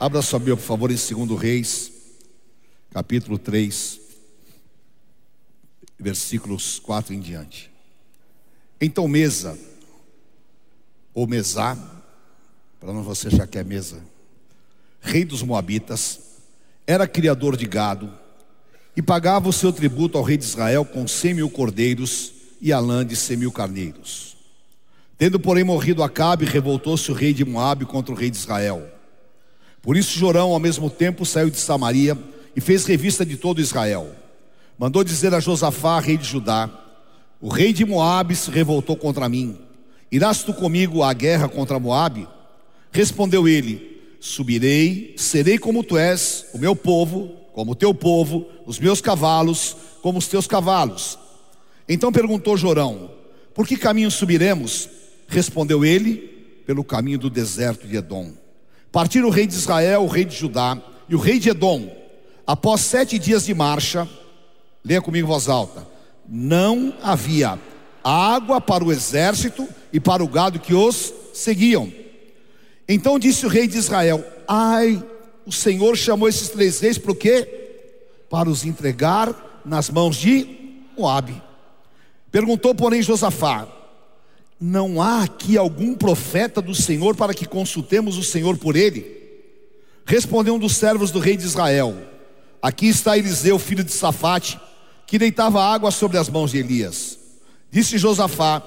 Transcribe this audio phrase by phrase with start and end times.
[0.00, 1.92] Abra sua Bíblia, por favor, em 2 Reis,
[2.90, 4.00] capítulo 3,
[5.98, 7.70] versículos 4 em diante.
[8.80, 9.58] Então, Mesa,
[11.12, 11.76] ou Mesá,
[12.80, 14.02] para não você achar que é Mesa,
[15.02, 16.20] rei dos Moabitas,
[16.86, 18.10] era criador de gado
[18.96, 22.80] e pagava o seu tributo ao rei de Israel com cem mil cordeiros e a
[22.80, 24.34] lã de cem mil carneiros.
[25.18, 28.98] Tendo, porém, morrido Acabe, revoltou-se o rei de Moabe contra o rei de Israel.
[29.82, 32.16] Por isso Jorão, ao mesmo tempo, saiu de Samaria
[32.54, 34.10] e fez revista de todo Israel.
[34.78, 36.70] Mandou dizer a Josafá, rei de Judá:
[37.40, 39.56] O rei de Moabe se revoltou contra mim.
[40.10, 42.28] Irás tu comigo à guerra contra Moabe?
[42.92, 48.78] Respondeu ele: Subirei, serei como tu és, o meu povo, como o teu povo, os
[48.78, 51.18] meus cavalos, como os teus cavalos.
[51.88, 53.10] Então perguntou Jorão:
[53.54, 54.88] Por que caminho subiremos?
[55.26, 56.16] Respondeu ele,
[56.66, 58.39] pelo caminho do deserto de Edom.
[58.92, 60.76] Partiram o rei de Israel, o rei de Judá
[61.08, 61.88] e o rei de Edom.
[62.46, 64.08] Após sete dias de marcha,
[64.84, 65.86] leia comigo em voz alta:
[66.28, 67.58] não havia
[68.02, 71.92] água para o exército e para o gado que os seguiam.
[72.88, 75.02] Então disse o rei de Israel: Ai,
[75.46, 77.46] o Senhor chamou esses três reis para o quê?
[78.28, 80.46] Para os entregar nas mãos de
[80.96, 81.40] Moabe.
[82.30, 83.68] Perguntou, porém, Josafá:
[84.60, 89.18] não há aqui algum profeta do Senhor para que consultemos o Senhor por ele?
[90.04, 91.96] Respondeu um dos servos do rei de Israel:
[92.60, 94.60] Aqui está Eliseu, filho de Safate,
[95.06, 97.18] que deitava água sobre as mãos de Elias.
[97.70, 98.62] Disse Josafá: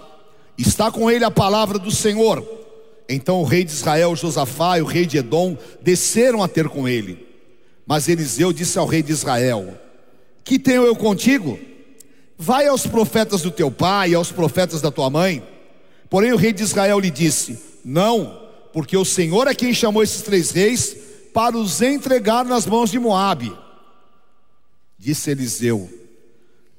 [0.57, 2.43] Está com ele a palavra do Senhor.
[3.07, 6.87] Então o rei de Israel, Josafá e o rei de Edom desceram a ter com
[6.87, 7.27] ele.
[7.85, 9.77] Mas Eliseu disse ao rei de Israel:
[10.43, 11.59] Que tenho eu contigo?
[12.35, 15.52] Vai aos profetas do teu pai e aos profetas da tua mãe
[16.13, 18.39] Porém o rei de Israel lhe disse: Não,
[18.71, 20.95] porque o Senhor é quem chamou esses três reis
[21.33, 23.51] para os entregar nas mãos de Moabe.
[24.95, 25.91] Disse Eliseu: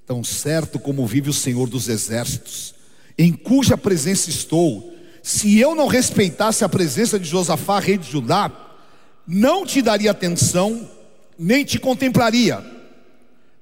[0.06, 2.76] Tão certo como vive o Senhor dos exércitos,
[3.18, 8.52] em cuja presença estou, se eu não respeitasse a presença de Josafá, rei de Judá,
[9.26, 10.88] não te daria atenção,
[11.36, 12.64] nem te contemplaria.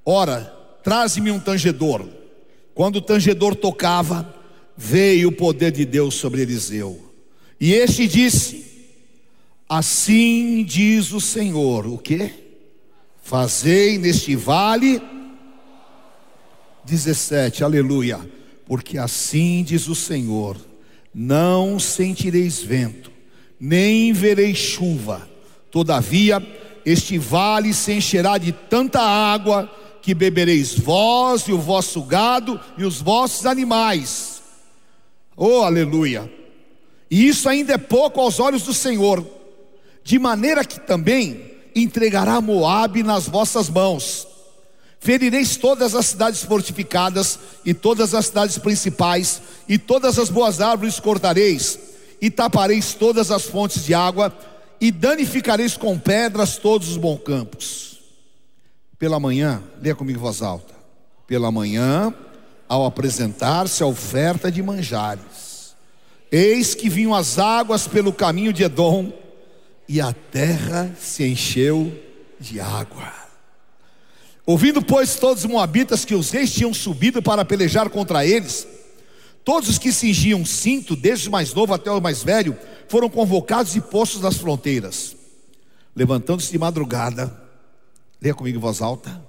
[0.05, 2.07] Ora, traze-me um tangedor.
[2.75, 4.42] Quando o tangedor tocava,
[4.83, 7.01] veio o poder de Deus sobre Eliseu.
[7.61, 8.67] E este disse:
[9.69, 12.31] Assim diz o Senhor, o que?
[13.23, 15.01] Fazei neste vale
[16.85, 18.21] 17, aleluia.
[18.67, 20.57] Porque assim diz o Senhor:
[21.15, 23.13] Não sentireis vento,
[23.61, 25.31] nem vereis chuva.
[25.71, 26.45] Todavia,
[26.85, 29.71] este vale se encherá de tanta água
[30.03, 34.32] que bebereis vós e o vosso gado e os vossos animais
[35.45, 36.33] Oh, aleluia!
[37.11, 39.27] E isso ainda é pouco aos olhos do Senhor,
[40.05, 44.25] de maneira que também entregará Moabe nas vossas mãos.
[45.01, 51.01] Ferireis todas as cidades fortificadas e todas as cidades principais, e todas as boas árvores
[51.01, 51.77] cortareis,
[52.21, 54.33] e tapareis todas as fontes de água,
[54.81, 57.99] e danificareis com pedras todos os bons campos.
[58.97, 60.73] Pela manhã, leia comigo em voz alta.
[61.27, 62.15] Pela manhã
[62.73, 65.77] ao apresentar-se a oferta de manjares.
[66.31, 69.13] Eis que vinham as águas pelo caminho de Edom,
[69.87, 71.93] e a terra se encheu
[72.41, 73.13] de água.
[74.47, 78.67] Ouvindo, pois, todos os moabitas que os reis tinham subido para pelejar contra eles,
[79.45, 82.57] todos os que cingiam cinto, desde o mais novo até o mais velho,
[82.89, 85.15] foram convocados e postos nas fronteiras.
[85.95, 87.39] Levantando-se de madrugada,
[88.19, 89.23] leia comigo em voz alta,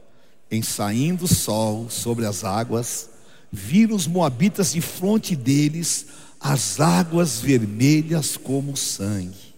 [0.49, 3.11] em saindo o sol sobre as águas,
[3.55, 6.07] viram os moabitas de fronte deles
[6.39, 9.53] as águas vermelhas como sangue.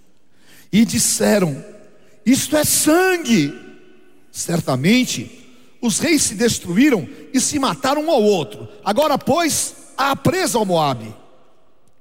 [0.69, 1.63] E disseram:
[2.25, 3.57] Isto é sangue.
[4.29, 5.47] Certamente
[5.81, 8.67] os reis se destruíram e se mataram um ao outro.
[8.83, 11.15] Agora, pois, há presa ao Moabe.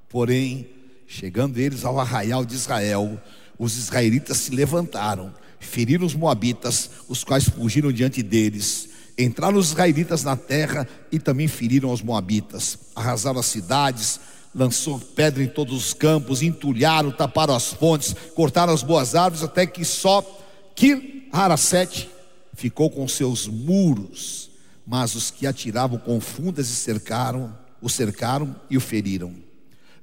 [0.09, 0.67] Porém,
[1.07, 3.17] chegando eles ao arraial de Israel,
[3.57, 10.23] os israelitas se levantaram, feriram os moabitas, os quais fugiram diante deles Entraram os israelitas
[10.23, 14.19] na terra e também feriram os moabitas, arrasaram as cidades,
[14.53, 19.65] lançou pedra em todos os campos, entulharam, taparam as fontes, cortaram as boas árvores, até
[19.65, 20.21] que só
[20.75, 22.09] que Harasete
[22.53, 24.49] ficou com seus muros,
[24.85, 29.33] mas os que atiravam com fundas e cercaram, o cercaram e o feriram.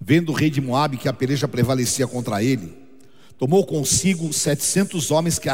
[0.01, 2.77] Vendo o rei de Moabe que a peleja prevalecia contra ele,
[3.39, 5.49] tomou consigo setecentos homens que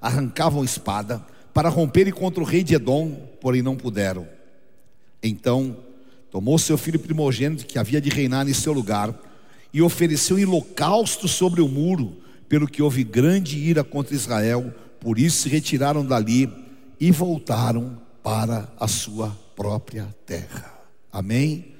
[0.00, 1.24] arrancavam espada,
[1.54, 4.26] para romperem contra o rei de Edom, porém não puderam.
[5.22, 5.76] Então
[6.30, 9.14] tomou seu filho primogênito, que havia de reinar em seu lugar,
[9.72, 12.16] e ofereceu em holocausto sobre o muro,
[12.48, 16.52] pelo que houve grande ira contra Israel, por isso se retiraram dali
[16.98, 20.74] e voltaram para a sua própria terra.
[21.12, 21.72] Amém?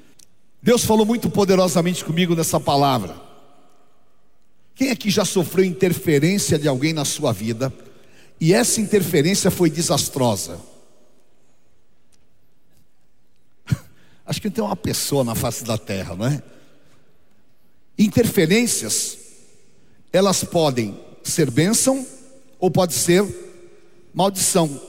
[0.63, 3.17] Deus falou muito poderosamente comigo nessa palavra.
[4.75, 7.73] Quem aqui já sofreu interferência de alguém na sua vida
[8.41, 10.61] e essa interferência foi desastrosa?
[14.27, 16.43] Acho que tem uma pessoa na face da terra, não é?
[17.99, 19.17] Interferências,
[20.13, 22.07] elas podem ser bênção
[22.59, 23.25] ou pode ser
[24.13, 24.81] maldição.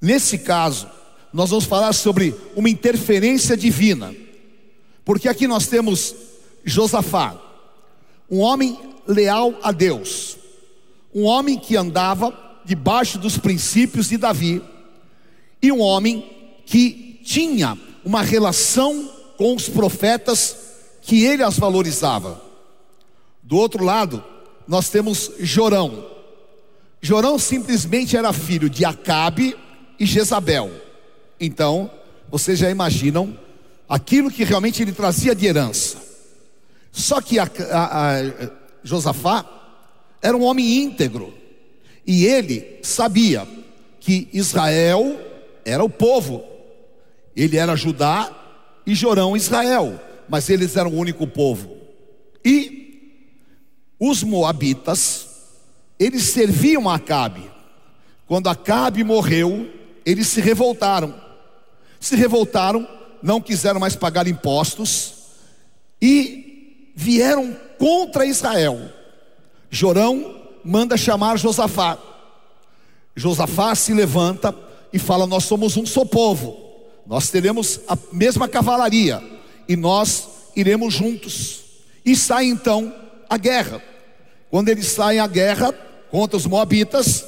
[0.00, 0.88] Nesse caso,
[1.32, 4.14] nós vamos falar sobre uma interferência divina,
[5.04, 6.14] porque aqui nós temos
[6.64, 7.40] Josafá,
[8.30, 10.36] um homem leal a Deus,
[11.14, 14.62] um homem que andava debaixo dos princípios de Davi,
[15.62, 20.56] e um homem que tinha uma relação com os profetas
[21.00, 22.40] que ele as valorizava.
[23.42, 24.24] Do outro lado,
[24.66, 26.06] nós temos Jorão.
[27.00, 29.56] Jorão simplesmente era filho de Acabe
[29.98, 30.70] e Jezabel.
[31.38, 31.90] Então,
[32.30, 33.38] vocês já imaginam
[33.88, 35.98] aquilo que realmente ele trazia de herança.
[36.90, 38.50] Só que a, a, a
[38.82, 39.44] Josafá
[40.24, 41.34] era um homem íntegro,
[42.06, 43.46] e ele sabia
[44.00, 45.20] que Israel
[45.66, 46.42] era o povo,
[47.36, 48.34] ele era Judá
[48.86, 51.76] e Jorão Israel, mas eles eram o único povo.
[52.42, 53.20] E
[54.00, 55.28] os moabitas,
[55.98, 57.50] eles serviam a Acabe.
[58.26, 59.70] Quando Acabe morreu,
[60.06, 61.14] eles se revoltaram.
[62.00, 62.88] Se revoltaram,
[63.22, 65.16] não quiseram mais pagar impostos
[66.00, 69.03] e vieram contra Israel.
[69.74, 71.98] Jorão manda chamar Josafá.
[73.16, 74.54] Josafá se levanta
[74.92, 76.56] e fala: Nós somos um só povo,
[77.06, 79.22] nós teremos a mesma cavalaria
[79.68, 81.60] e nós iremos juntos.
[82.04, 82.94] E sai então
[83.28, 83.82] a guerra.
[84.50, 85.72] Quando eles saem à guerra
[86.10, 87.24] contra os Moabitas,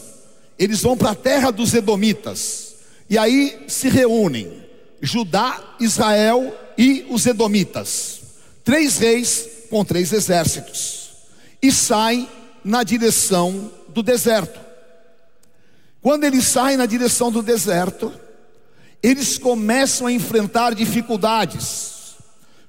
[0.59, 2.77] eles vão para a terra dos Edomitas.
[3.11, 4.65] E aí se reúnem
[5.01, 8.21] Judá, Israel e os Edomitas.
[8.65, 11.06] Três reis com três exércitos.
[11.63, 12.29] E saem
[12.65, 14.61] na direção do deserto.
[16.03, 18.13] Quando eles saem na direção do deserto,
[19.03, 22.17] eles começam a enfrentar dificuldades,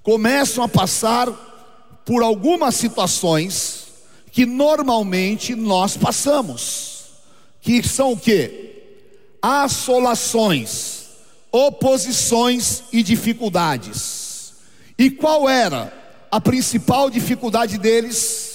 [0.03, 1.29] começam a passar
[2.05, 3.87] por algumas situações
[4.31, 7.05] que normalmente nós passamos,
[7.59, 8.73] que são o que?
[9.41, 11.07] Assolações,
[11.51, 14.53] oposições e dificuldades.
[14.97, 15.91] E qual era
[16.31, 18.46] a principal dificuldade deles?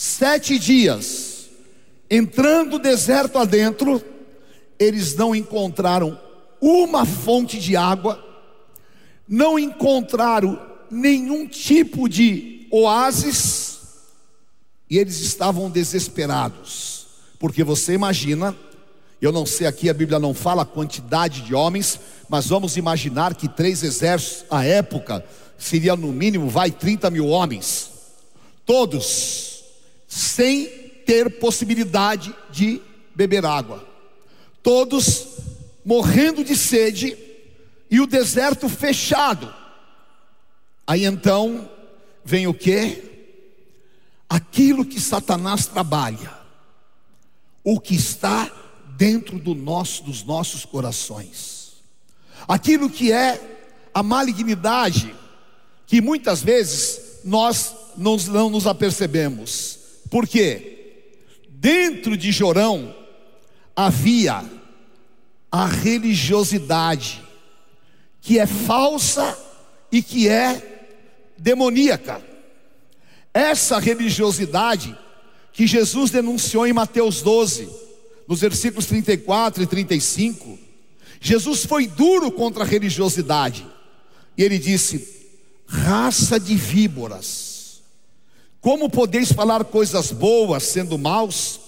[0.00, 1.48] Sete dias,
[2.08, 4.00] entrando deserto adentro,
[4.78, 6.16] eles não encontraram
[6.60, 8.24] uma fonte de água,
[9.28, 10.56] não encontraram
[10.88, 13.80] nenhum tipo de oásis,
[14.88, 18.54] e eles estavam desesperados, porque você imagina,
[19.20, 21.98] eu não sei aqui, a Bíblia não fala a quantidade de homens,
[22.28, 25.24] mas vamos imaginar que três exércitos à época
[25.58, 27.90] seria no mínimo, vai 30 mil homens,
[28.64, 29.47] todos
[30.18, 30.66] sem
[31.06, 32.82] ter possibilidade de
[33.14, 33.86] beber água,
[34.62, 35.26] todos
[35.84, 37.16] morrendo de sede
[37.90, 39.54] e o deserto fechado.
[40.86, 41.70] Aí então
[42.24, 43.04] vem o que?
[44.28, 46.32] Aquilo que Satanás trabalha,
[47.64, 48.50] o que está
[48.96, 51.74] dentro do nosso, dos nossos corações,
[52.46, 53.40] aquilo que é
[53.94, 55.14] a malignidade,
[55.86, 59.77] que muitas vezes nós não, não nos apercebemos,
[60.10, 61.04] porque
[61.48, 62.94] dentro de Jorão
[63.74, 64.44] havia
[65.50, 67.22] a religiosidade,
[68.20, 69.36] que é falsa
[69.90, 70.90] e que é
[71.38, 72.22] demoníaca.
[73.32, 74.96] Essa religiosidade
[75.52, 77.68] que Jesus denunciou em Mateus 12,
[78.26, 80.58] nos versículos 34 e 35,
[81.20, 83.66] Jesus foi duro contra a religiosidade,
[84.36, 85.26] e ele disse:
[85.66, 87.47] raça de víboras,
[88.60, 91.60] como podeis falar coisas boas sendo maus?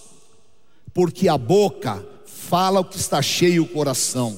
[0.92, 4.36] Porque a boca fala o que está cheio o coração.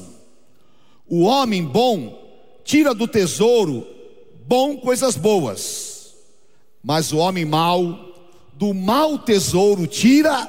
[1.07, 2.19] O homem bom
[2.65, 3.87] tira do tesouro
[4.47, 6.15] bom coisas boas,
[6.83, 8.13] mas o homem mau
[8.55, 10.47] do mau tesouro tira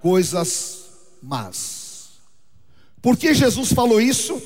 [0.00, 0.84] coisas
[1.22, 2.10] más.
[3.02, 4.40] Por que Jesus falou isso?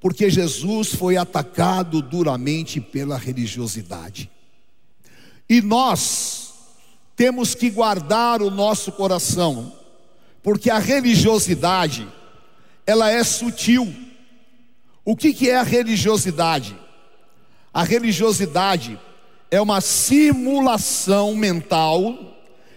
[0.00, 4.30] Porque Jesus foi atacado duramente pela religiosidade.
[5.52, 6.54] E nós
[7.14, 9.70] temos que guardar o nosso coração
[10.42, 12.08] porque a religiosidade,
[12.86, 13.94] ela é sutil.
[15.04, 16.74] O que, que é a religiosidade?
[17.70, 18.98] A religiosidade
[19.50, 22.34] é uma simulação mental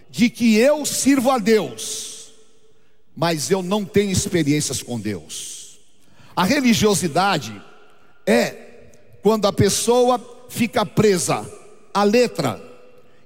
[0.09, 2.33] de que eu sirvo a Deus,
[3.15, 5.79] mas eu não tenho experiências com Deus.
[6.35, 7.55] A religiosidade
[8.27, 8.89] é
[9.23, 11.49] quando a pessoa fica presa
[11.95, 12.61] à letra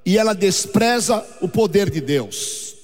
[0.06, 2.76] e ela despreza o poder de Deus.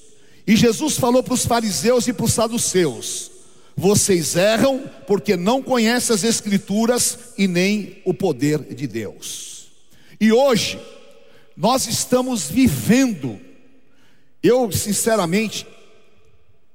[0.44, 3.30] E Jesus falou para os fariseus e para os saduceus:
[3.76, 9.68] vocês erram porque não conhecem as Escrituras e nem o poder de Deus.
[10.20, 10.80] E hoje,
[11.56, 13.40] nós estamos vivendo,
[14.42, 15.66] eu sinceramente,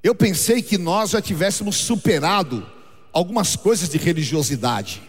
[0.01, 2.65] eu pensei que nós já tivéssemos superado
[3.11, 5.01] algumas coisas de religiosidade,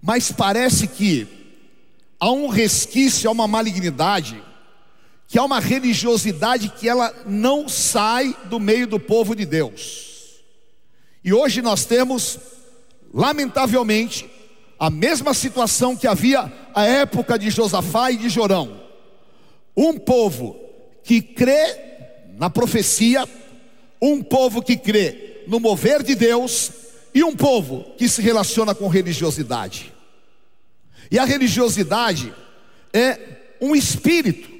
[0.00, 1.43] mas parece que
[2.24, 4.42] há um resquício, há uma malignidade,
[5.28, 10.40] que há uma religiosidade que ela não sai do meio do povo de Deus.
[11.22, 12.38] E hoje nós temos,
[13.12, 14.24] lamentavelmente,
[14.78, 18.80] a mesma situação que havia à época de Josafá e de Jorão.
[19.76, 20.58] Um povo
[21.02, 21.76] que crê
[22.38, 23.28] na profecia,
[24.00, 26.70] um povo que crê no mover de Deus
[27.14, 29.93] e um povo que se relaciona com religiosidade.
[31.14, 32.34] E a religiosidade
[32.92, 34.50] é um espírito.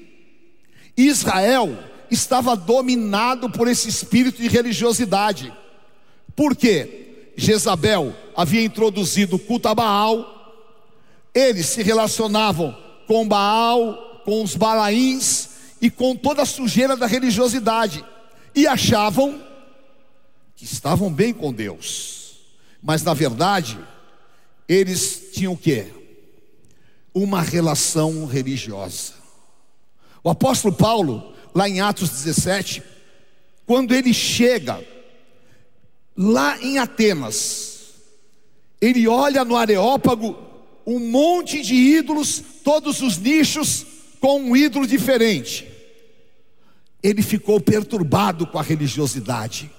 [0.97, 1.77] Israel
[2.09, 5.53] estava dominado por esse espírito de religiosidade.
[6.37, 7.33] Por quê?
[7.37, 10.63] Jezabel havia introduzido o culto a Baal,
[11.35, 15.49] eles se relacionavam com Baal, com os Balaíns
[15.83, 18.05] e com toda a sujeira da religiosidade,
[18.55, 19.43] e achavam
[20.55, 22.37] que estavam bem com Deus,
[22.81, 23.77] mas na verdade,
[24.69, 26.04] eles tinham o que?
[27.15, 29.15] Uma relação religiosa.
[30.23, 32.83] O apóstolo Paulo, lá em Atos 17,
[33.67, 34.85] quando ele chega
[36.17, 37.75] lá em Atenas,
[38.81, 40.37] ele olha no Areópago
[40.87, 43.87] um monte de ídolos, todos os nichos
[44.21, 45.67] com um ídolo diferente.
[47.03, 49.71] Ele ficou perturbado com a religiosidade,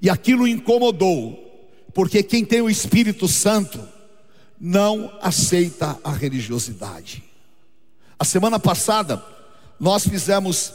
[0.00, 1.44] e aquilo incomodou,
[1.92, 3.86] porque quem tem o Espírito Santo
[4.60, 7.24] não aceita a religiosidade.
[8.18, 9.24] A semana passada,
[9.78, 10.72] nós fizemos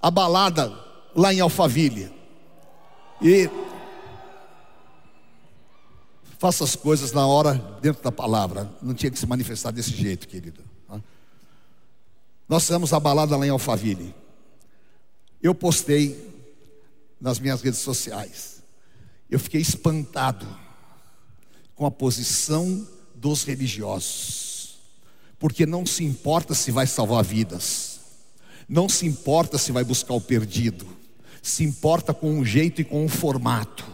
[0.00, 0.72] a balada
[1.14, 2.12] lá em Alphaville,
[3.22, 3.48] e
[6.38, 8.70] Faça as coisas na hora, dentro da palavra.
[8.82, 10.62] Não tinha que se manifestar desse jeito, querido.
[12.48, 14.14] Nós fizemos a balada lá em Alphaville.
[15.42, 16.34] Eu postei
[17.20, 18.62] nas minhas redes sociais.
[19.30, 20.46] Eu fiquei espantado
[21.74, 24.78] com a posição dos religiosos.
[25.38, 28.00] Porque não se importa se vai salvar vidas.
[28.68, 30.86] Não se importa se vai buscar o perdido.
[31.42, 33.84] Se importa com o jeito e com o formato.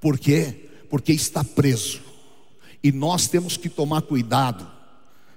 [0.00, 0.70] Por quê?
[0.90, 2.02] porque está preso.
[2.82, 4.68] E nós temos que tomar cuidado,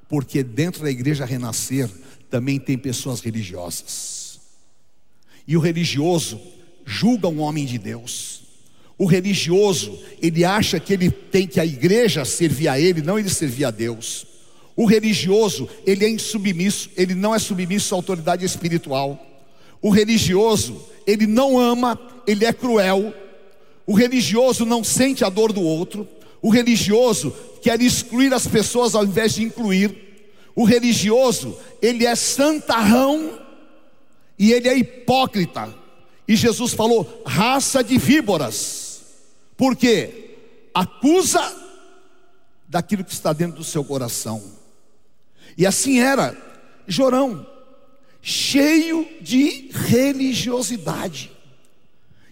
[0.09, 1.89] porque dentro da igreja renascer
[2.29, 4.39] também tem pessoas religiosas.
[5.47, 6.41] E o religioso
[6.85, 8.32] julga um homem de Deus.
[9.03, 13.29] O religioso, ele acha que ele tem que a igreja servir a ele, não ele
[13.29, 14.25] servir a Deus.
[14.77, 19.21] O religioso, ele é insubmisso, ele não é submisso à autoridade espiritual.
[19.81, 23.13] O religioso, ele não ama, ele é cruel,
[23.85, 26.07] o religioso não sente a dor do outro.
[26.41, 29.93] O religioso quer excluir as pessoas ao invés de incluir.
[30.55, 33.37] O religioso, ele é santarrão
[34.39, 35.75] e ele é hipócrita.
[36.25, 38.82] E Jesus falou: raça de víboras.
[39.55, 40.37] Por quê?
[40.73, 41.41] Acusa
[42.67, 44.43] daquilo que está dentro do seu coração.
[45.57, 46.35] E assim era
[46.87, 47.45] Jorão,
[48.21, 51.31] cheio de religiosidade.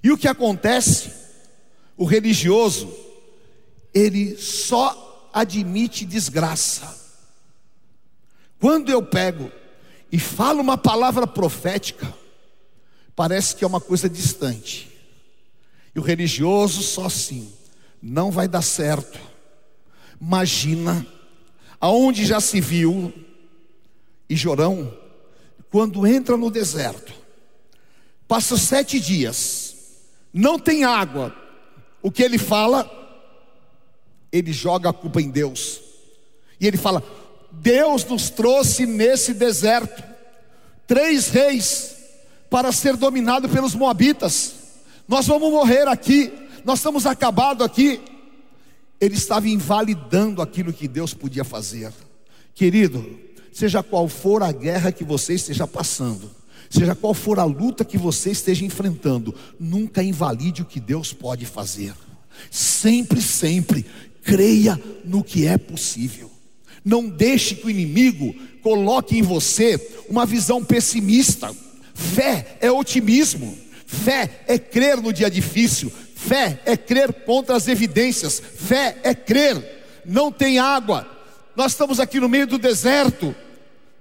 [0.04, 1.12] E o que acontece?
[1.96, 2.92] O religioso,
[3.94, 7.00] ele só admite desgraça.
[8.60, 9.52] Quando eu pego
[10.12, 12.12] e falo uma palavra profética,
[13.16, 14.91] parece que é uma coisa distante.
[15.96, 17.52] E o religioso só assim,
[18.02, 19.20] não vai dar certo.
[20.20, 21.06] Imagina,
[21.80, 23.14] aonde já se viu,
[24.30, 24.98] e Jorão,
[25.70, 27.14] quando entra no deserto,
[28.28, 29.76] passa sete dias,
[30.34, 31.36] não tem água,
[32.02, 32.90] o que ele fala,
[34.32, 35.82] ele joga a culpa em Deus.
[36.60, 37.04] E ele fala:
[37.52, 40.04] Deus nos trouxe nesse deserto
[40.88, 41.96] três reis
[42.50, 44.61] para ser dominado pelos moabitas.
[45.12, 46.32] Nós vamos morrer aqui,
[46.64, 48.00] nós estamos acabados aqui.
[48.98, 51.92] Ele estava invalidando aquilo que Deus podia fazer.
[52.56, 53.20] Querido,
[53.52, 56.32] seja qual for a guerra que você esteja passando,
[56.70, 61.46] Seja qual for a luta que você esteja enfrentando, nunca invalide o que Deus pode
[61.46, 61.94] fazer.
[62.50, 63.86] Sempre, sempre,
[64.24, 66.32] creia no que é possível.
[66.86, 69.78] Não deixe que o inimigo coloque em você
[70.08, 71.54] uma visão pessimista,
[71.94, 73.61] Fé é otimismo.
[73.92, 75.92] Fé é crer no dia difícil.
[76.16, 78.40] Fé é crer contra as evidências.
[78.40, 80.02] Fé é crer.
[80.06, 81.06] Não tem água.
[81.56, 83.36] Nós estamos aqui no meio do deserto.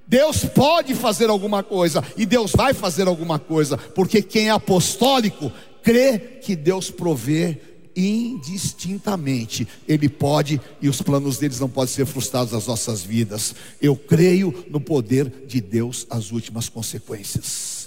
[0.07, 5.53] Deus pode fazer alguma coisa e Deus vai fazer alguma coisa, porque quem é apostólico
[5.83, 7.61] crê que Deus provê
[7.95, 9.67] indistintamente.
[9.87, 13.55] Ele pode e os planos deles não podem ser frustrados nas nossas vidas.
[13.83, 17.80] Eu creio no poder de Deus as últimas consequências.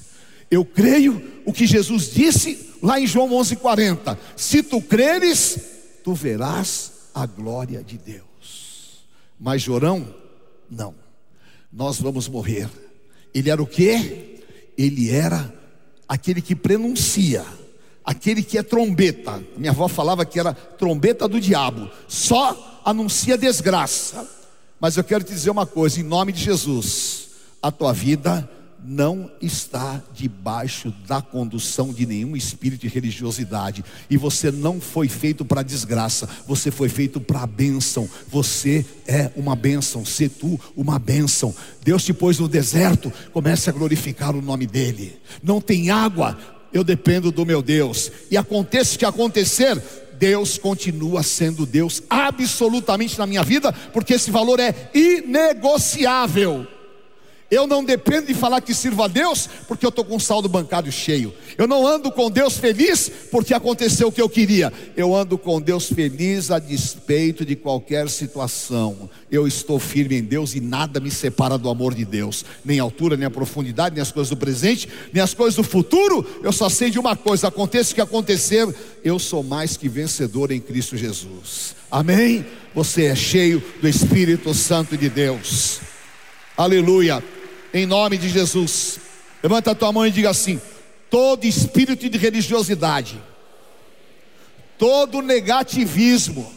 [0.53, 4.17] Eu creio o que Jesus disse lá em João 11:40.
[4.35, 5.59] Se tu creres,
[6.03, 9.03] tu verás a glória de Deus.
[9.39, 10.13] Mas Jorão,
[10.69, 11.03] não
[11.73, 12.69] nós vamos morrer.
[13.33, 14.43] Ele era o que?
[14.77, 15.51] Ele era
[16.07, 17.43] aquele que prenuncia,
[18.05, 19.43] aquele que é trombeta.
[19.57, 24.29] Minha avó falava que era trombeta do diabo, só anuncia desgraça.
[24.79, 27.29] Mas eu quero te dizer uma coisa, em nome de Jesus,
[27.61, 28.47] a tua vida
[28.85, 33.83] não está debaixo da condução de nenhum espírito de religiosidade.
[34.09, 38.09] E você não foi feito para desgraça, você foi feito para a bênção.
[38.29, 41.53] Você é uma bênção, se tu uma bênção.
[41.83, 45.19] Deus te pôs no deserto, comece a glorificar o nome dEle.
[45.41, 46.37] Não tem água,
[46.71, 48.11] eu dependo do meu Deus.
[48.29, 49.81] E aconteça o que acontecer,
[50.17, 56.67] Deus continua sendo Deus absolutamente na minha vida, porque esse valor é inegociável.
[57.53, 60.49] Eu não dependo de falar que sirvo a Deus porque eu estou com o saldo
[60.49, 61.31] bancário cheio.
[61.55, 64.73] Eu não ando com Deus feliz porque aconteceu o que eu queria.
[64.97, 69.07] Eu ando com Deus feliz a despeito de qualquer situação.
[69.29, 72.43] Eu estou firme em Deus e nada me separa do amor de Deus.
[72.65, 75.63] Nem a altura, nem a profundidade, nem as coisas do presente, nem as coisas do
[75.63, 76.25] futuro.
[76.41, 78.67] Eu só sei de uma coisa: aconteça o que acontecer,
[79.03, 81.75] eu sou mais que vencedor em Cristo Jesus.
[81.91, 82.43] Amém?
[82.73, 85.81] Você é cheio do Espírito Santo de Deus.
[86.57, 87.23] Aleluia
[87.73, 88.99] em nome de Jesus.
[89.41, 90.61] Levanta a tua mão e diga assim:
[91.09, 93.21] todo espírito de religiosidade,
[94.77, 96.51] todo negativismo,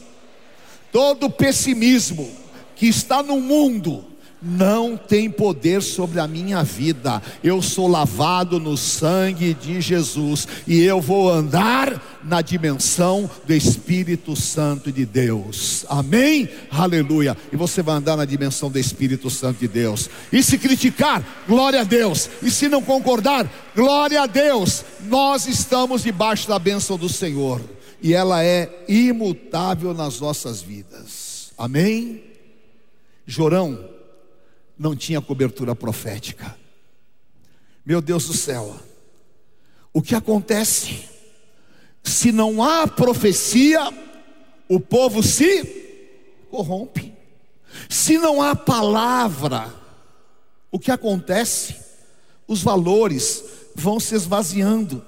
[0.92, 2.30] todo pessimismo
[2.76, 4.04] que está no mundo,
[4.46, 7.20] não tem poder sobre a minha vida.
[7.42, 14.36] Eu sou lavado no sangue de Jesus e eu vou andar na dimensão do Espírito
[14.36, 15.84] Santo de Deus.
[15.88, 16.48] Amém?
[16.70, 17.36] Aleluia.
[17.52, 20.08] E você vai andar na dimensão do Espírito Santo de Deus.
[20.32, 22.30] E se criticar, glória a Deus.
[22.42, 24.84] E se não concordar, glória a Deus.
[25.04, 27.60] Nós estamos debaixo da bênção do Senhor
[28.02, 31.52] e ela é imutável nas nossas vidas.
[31.58, 32.22] Amém?
[33.26, 33.95] Jorão
[34.78, 36.56] não tinha cobertura profética.
[37.84, 38.78] Meu Deus do céu,
[39.92, 41.08] o que acontece?
[42.02, 43.80] Se não há profecia,
[44.68, 45.64] o povo se
[46.50, 47.14] corrompe.
[47.88, 49.72] Se não há palavra,
[50.70, 51.76] o que acontece?
[52.46, 55.04] Os valores vão se esvaziando.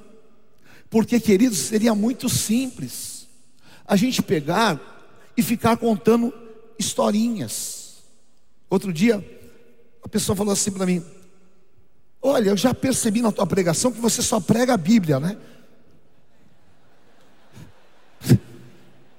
[0.90, 3.26] Porque, queridos, seria muito simples
[3.86, 4.80] a gente pegar
[5.36, 6.32] e ficar contando
[6.78, 8.02] historinhas.
[8.70, 9.24] Outro dia,
[10.02, 11.04] a pessoa falou assim para mim:
[12.20, 15.36] Olha, eu já percebi na tua pregação que você só prega a Bíblia, né?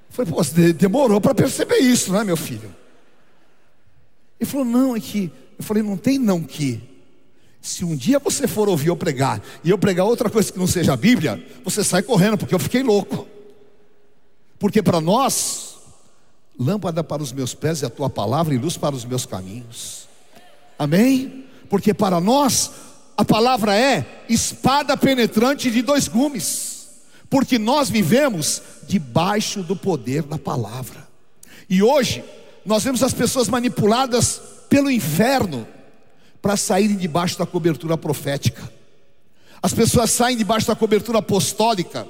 [0.10, 0.42] Foi, pô,
[0.76, 2.76] demorou para perceber isso, né, meu filho?
[4.40, 5.32] Ele falou: Não, é que.
[5.58, 6.82] Eu falei: Não tem não que.
[7.62, 10.68] Se um dia você for ouvir eu pregar e eu pregar outra coisa que não
[10.68, 13.28] seja a Bíblia, você sai correndo, porque eu fiquei louco.
[14.58, 15.78] Porque para nós,
[16.60, 20.09] lâmpada para os meus pés é a tua palavra e luz para os meus caminhos.
[20.80, 21.44] Amém?
[21.70, 22.72] Porque para nós
[23.18, 26.88] a palavra é espada penetrante de dois gumes.
[27.30, 31.06] Porque nós vivemos debaixo do poder da palavra.
[31.70, 32.24] E hoje
[32.66, 35.68] nós vemos as pessoas manipuladas pelo inferno
[36.42, 38.72] para saírem debaixo da cobertura profética.
[39.62, 42.08] As pessoas saem debaixo da cobertura apostólica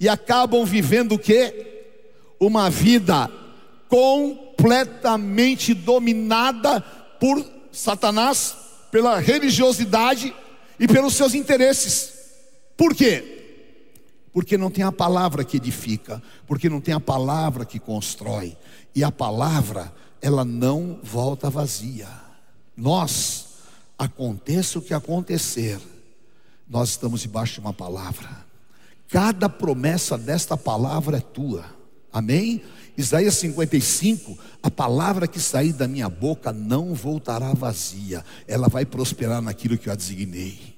[0.00, 1.84] e acabam vivendo o que?
[2.40, 3.30] Uma vida
[3.88, 6.80] completamente dominada
[7.20, 8.56] por Satanás
[8.90, 10.34] pela religiosidade
[10.78, 12.12] e pelos seus interesses.
[12.76, 13.32] Por quê?
[14.32, 18.56] Porque não tem a palavra que edifica, porque não tem a palavra que constrói,
[18.94, 22.08] e a palavra, ela não volta vazia.
[22.76, 23.46] Nós,
[23.98, 25.78] aconteça o que acontecer,
[26.68, 28.44] nós estamos debaixo de uma palavra.
[29.08, 31.64] Cada promessa desta palavra é tua.
[32.12, 32.62] Amém?
[32.96, 39.42] Isaías 55, a palavra que sair da minha boca não voltará vazia, ela vai prosperar
[39.42, 40.76] naquilo que eu a designei.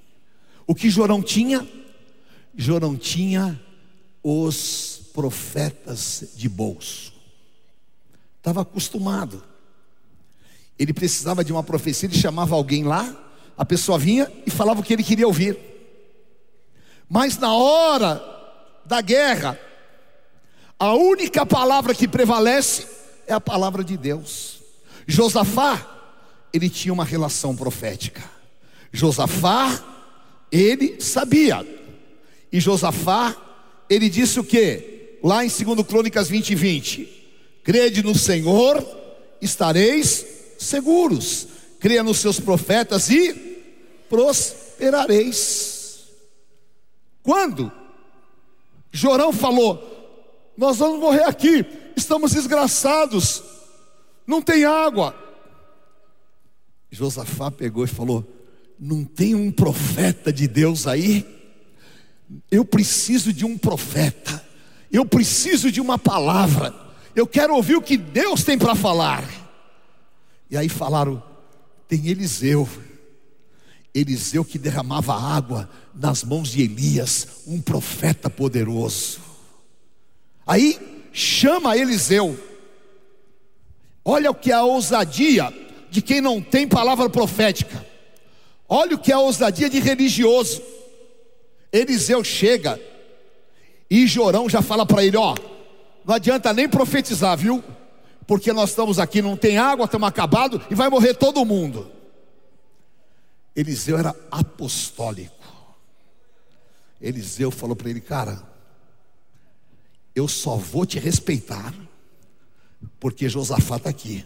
[0.67, 1.67] O que Jorão tinha?
[2.57, 3.61] Jorão tinha
[4.23, 7.13] os profetas de bolso,
[8.39, 9.43] estava acostumado.
[10.79, 13.15] Ele precisava de uma profecia, ele chamava alguém lá,
[13.57, 15.59] a pessoa vinha e falava o que ele queria ouvir.
[17.09, 18.23] Mas na hora
[18.85, 19.59] da guerra,
[20.79, 22.87] a única palavra que prevalece
[23.27, 24.61] é a palavra de Deus.
[25.07, 25.85] Josafá,
[26.53, 28.23] ele tinha uma relação profética.
[28.93, 29.83] Josafá,
[30.51, 31.67] ele sabia.
[32.53, 33.35] E Josafá,
[33.89, 35.19] ele disse o que?
[35.23, 37.29] Lá em 2 Crônicas 20 e 20:
[37.65, 38.85] Crede no Senhor,
[39.41, 40.27] estareis
[40.59, 41.49] seguros.
[41.81, 43.33] Creia nos seus profetas e
[44.09, 46.07] prosperareis.
[47.23, 47.73] Quando
[48.93, 49.96] Jorão falou:
[50.57, 51.65] nós vamos morrer aqui,
[51.97, 53.43] estamos desgraçados,
[54.27, 55.15] não tem água.
[56.91, 58.27] Josafá pegou e falou:
[58.79, 61.27] Não tem um profeta de Deus aí?
[62.51, 64.45] Eu preciso de um profeta,
[64.91, 66.75] eu preciso de uma palavra,
[67.15, 69.29] eu quero ouvir o que Deus tem para falar.
[70.51, 71.23] E aí falaram:
[71.87, 72.69] Tem Eliseu,
[73.95, 79.26] Eliseu que derramava água nas mãos de Elias, um profeta poderoso.
[80.47, 82.39] Aí chama Eliseu.
[84.05, 85.53] Olha o que é a ousadia
[85.91, 87.85] de quem não tem palavra profética.
[88.69, 90.63] Olha o que é a ousadia de religioso.
[91.73, 92.81] Eliseu chega
[93.91, 95.35] e Jorão já fala para ele: Ó,
[96.05, 97.63] não adianta nem profetizar, viu?
[98.27, 101.91] Porque nós estamos aqui, não tem água, estamos acabados e vai morrer todo mundo.
[103.55, 105.35] Eliseu era apostólico.
[107.01, 108.43] Eliseu falou para ele: Cara,
[110.17, 111.75] eu só vou te respeitar,
[112.99, 114.25] porque Josafá está aqui.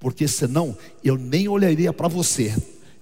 [0.00, 2.54] Porque senão eu nem olharia para você,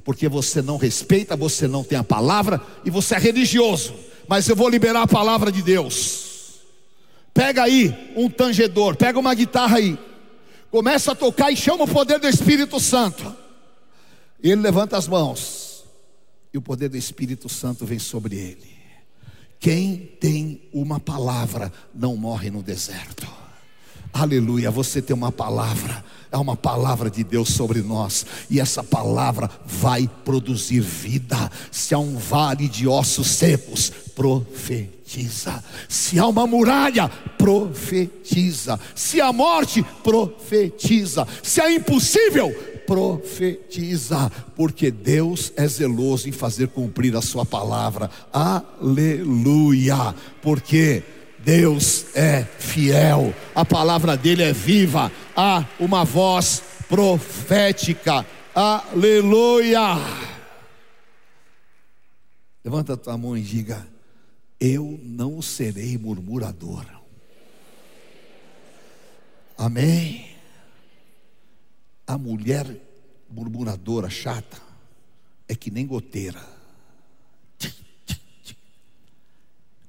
[0.05, 3.95] porque você não respeita, você não tem a palavra e você é religioso.
[4.29, 6.61] Mas eu vou liberar a palavra de Deus.
[7.33, 9.99] Pega aí um tangedor, pega uma guitarra aí,
[10.71, 13.35] começa a tocar e chama o poder do Espírito Santo.
[14.43, 15.85] Ele levanta as mãos
[16.53, 18.76] e o poder do Espírito Santo vem sobre ele.
[19.59, 23.27] Quem tem uma palavra não morre no deserto.
[24.13, 29.51] Aleluia, você tem uma palavra, é uma palavra de Deus sobre nós, e essa palavra
[29.67, 31.51] vai produzir vida.
[31.71, 35.63] Se há um vale de ossos secos, profetiza.
[35.87, 38.81] Se há uma muralha, profetiza.
[38.95, 41.29] Se há morte, profetiza.
[41.43, 48.11] Se há impossível, profetiza, porque Deus é zeloso em fazer cumprir a sua palavra.
[48.33, 50.15] Aleluia!
[50.41, 51.03] Porque
[51.39, 58.25] Deus é fiel, a palavra dele é viva, há uma voz profética.
[58.55, 59.97] Aleluia!
[62.65, 63.87] Levanta a tua mão e diga:
[64.59, 66.85] Eu não serei murmurador.
[69.57, 70.36] Amém.
[72.07, 72.67] A mulher
[73.29, 74.61] murmuradora, chata,
[75.49, 76.41] é que nem goteira.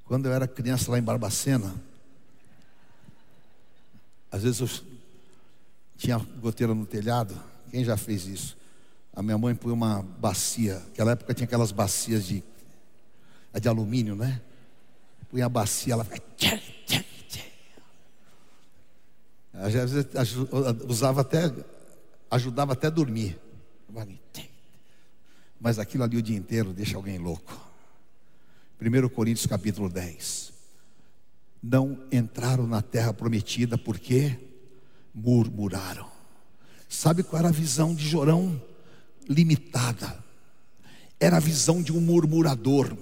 [0.06, 1.76] Quando eu era criança lá em Barbacena,
[4.32, 4.70] às vezes eu
[5.98, 7.36] tinha goteira no telhado.
[7.70, 8.58] Quem já fez isso?
[9.14, 10.80] A minha mãe põe uma bacia.
[10.80, 12.44] Naquela época tinha aquelas bacias de,
[13.60, 14.42] de alumínio, né?
[15.30, 16.22] Põe a bacia, ela vai.
[19.54, 20.06] Às vezes
[20.88, 21.52] usava até
[22.30, 23.40] ajudava até a dormir.
[25.60, 27.68] Mas aquilo ali o dia inteiro deixa alguém louco.
[28.82, 30.54] 1 Coríntios capítulo 10.
[31.64, 34.38] Não entraram na terra prometida porque
[35.14, 36.08] murmuraram.
[36.88, 38.62] Sabe qual era a visão de Jorão?
[39.28, 40.24] Limitada.
[41.20, 42.96] Era a visão de um murmurador.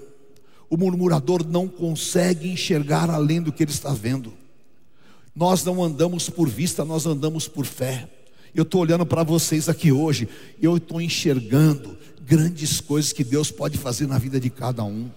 [0.70, 4.34] O murmurador não consegue enxergar além do que ele está vendo.
[5.36, 8.10] Nós não andamos por vista, nós andamos por fé.
[8.56, 10.30] Eu estou olhando para vocês aqui hoje,
[10.62, 15.10] eu estou enxergando grandes coisas que Deus pode fazer na vida de cada um.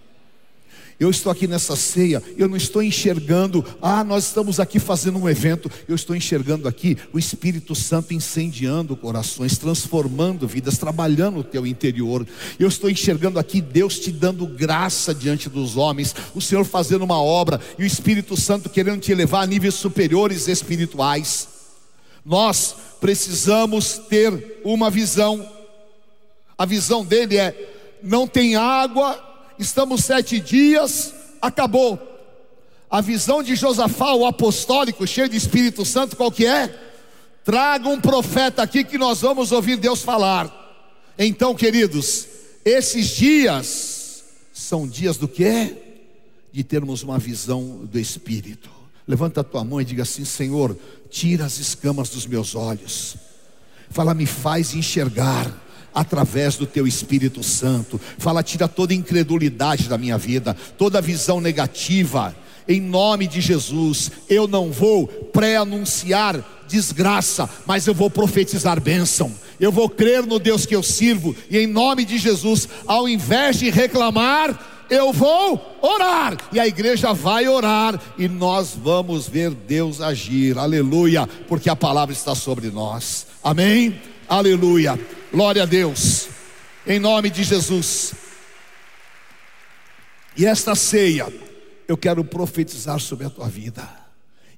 [0.99, 5.29] Eu estou aqui nessa ceia, eu não estou enxergando, ah, nós estamos aqui fazendo um
[5.29, 11.65] evento, eu estou enxergando aqui o Espírito Santo incendiando corações, transformando vidas, trabalhando o teu
[11.65, 12.27] interior.
[12.59, 17.23] Eu estou enxergando aqui Deus te dando graça diante dos homens, o Senhor fazendo uma
[17.23, 21.58] obra e o Espírito Santo querendo te levar a níveis superiores espirituais.
[22.29, 25.51] Nós precisamos ter uma visão.
[26.59, 29.19] A visão dele é: não tem água,
[29.59, 31.99] estamos sete dias, acabou.
[32.91, 36.69] A visão de Josafá, o apostólico, cheio de Espírito Santo, qual que é?
[37.43, 40.55] Traga um profeta aqui que nós vamos ouvir Deus falar.
[41.19, 42.29] Então, queridos,
[42.63, 45.75] esses dias são dias do que?
[46.53, 48.69] De termos uma visão do Espírito.
[49.09, 50.77] Levanta a tua mão e diga assim: Senhor,
[51.11, 53.17] tira as escamas dos meus olhos.
[53.91, 55.51] Fala, me faz enxergar
[55.95, 58.01] através do teu Espírito Santo.
[58.19, 62.35] Fala, tira toda incredulidade da minha vida, toda visão negativa.
[62.69, 69.33] Em nome de Jesus, eu não vou pré-anunciar desgraça, mas eu vou profetizar bênção.
[69.59, 73.59] Eu vou crer no Deus que eu sirvo, e em nome de Jesus, ao invés
[73.59, 80.01] de reclamar, eu vou orar, e a igreja vai orar, e nós vamos ver Deus
[80.01, 84.01] agir, aleluia, porque a palavra está sobre nós, amém?
[84.29, 84.99] Aleluia,
[85.33, 86.29] glória a Deus,
[86.87, 88.15] em nome de Jesus.
[90.37, 91.33] E esta ceia,
[91.87, 93.89] eu quero profetizar sobre a tua vida,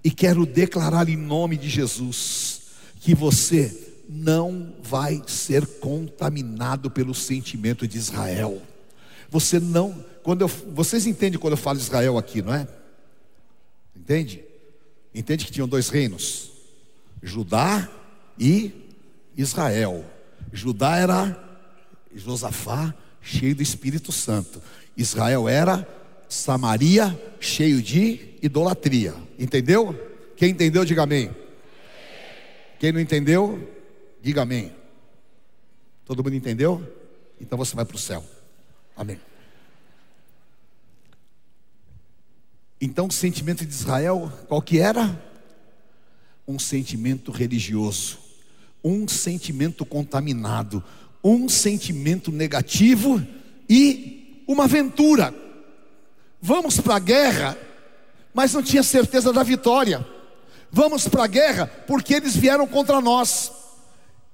[0.03, 2.61] e quero declarar em nome de Jesus,
[3.01, 8.61] que você não vai ser contaminado pelo sentimento de Israel.
[9.31, 12.65] Você não, quando eu, vocês entendem quando eu falo Israel aqui, não é?
[13.97, 14.45] Entende?
[15.13, 16.53] Entende que tinham dois reinos?
[17.21, 17.91] Judá
[18.39, 18.71] e
[19.37, 20.05] Israel.
[20.53, 21.37] Judá era
[22.15, 24.63] Josafá, cheio do Espírito Santo.
[24.97, 25.85] Israel era
[26.29, 29.17] Samaria, cheio de idolatria.
[29.37, 29.93] Entendeu?
[30.37, 31.35] Quem entendeu, diga amém.
[32.79, 33.69] Quem não entendeu,
[34.23, 34.73] diga amém.
[36.05, 36.81] Todo mundo entendeu?
[37.41, 38.25] Então você vai para o céu.
[38.97, 39.19] Amém.
[42.81, 45.21] Então o sentimento de Israel, qual que era?
[46.49, 48.19] Um sentimento religioso,
[48.83, 50.83] um sentimento contaminado,
[51.23, 53.25] um sentimento negativo
[53.69, 55.35] e uma aventura.
[56.41, 57.59] Vamos para a guerra,
[58.33, 60.07] mas não tinha certeza da vitória.
[60.73, 63.53] Vamos para a guerra porque eles vieram contra nós.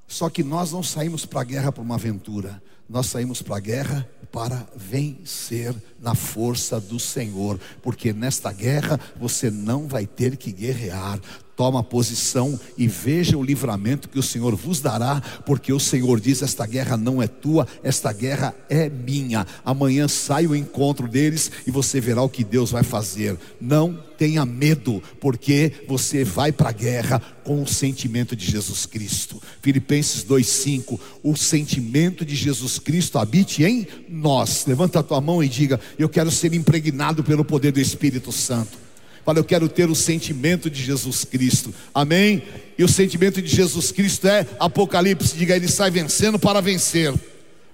[0.06, 3.60] Só que nós não saímos para a guerra por uma aventura, nós saímos para a
[3.60, 10.52] guerra para vencer na força do Senhor, porque nesta guerra você não vai ter que
[10.52, 11.20] guerrear,
[11.56, 16.42] toma posição e veja o livramento que o Senhor vos dará, porque o Senhor diz:
[16.42, 19.46] esta guerra não é tua, esta guerra é minha.
[19.64, 23.38] Amanhã sai o encontro deles e você verá o que Deus vai fazer.
[23.60, 29.40] Não tenha medo, porque você vai para a guerra com o sentimento de Jesus Cristo.
[29.62, 34.66] Filipenses 2:5, o sentimento de Jesus Cristo habite em nós.
[34.66, 38.85] Levanta a tua mão e diga: eu quero ser impregnado pelo poder do Espírito Santo.
[39.26, 41.74] Fala, eu quero ter o sentimento de Jesus Cristo.
[41.92, 42.44] Amém?
[42.78, 47.12] E o sentimento de Jesus Cristo é Apocalipse, diga, ele sai vencendo para vencer.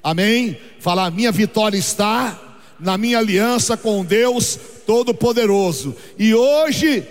[0.02, 0.56] Amém?
[0.80, 5.94] Fala, a minha vitória está na minha aliança com Deus Todo-Poderoso.
[6.18, 7.06] E hoje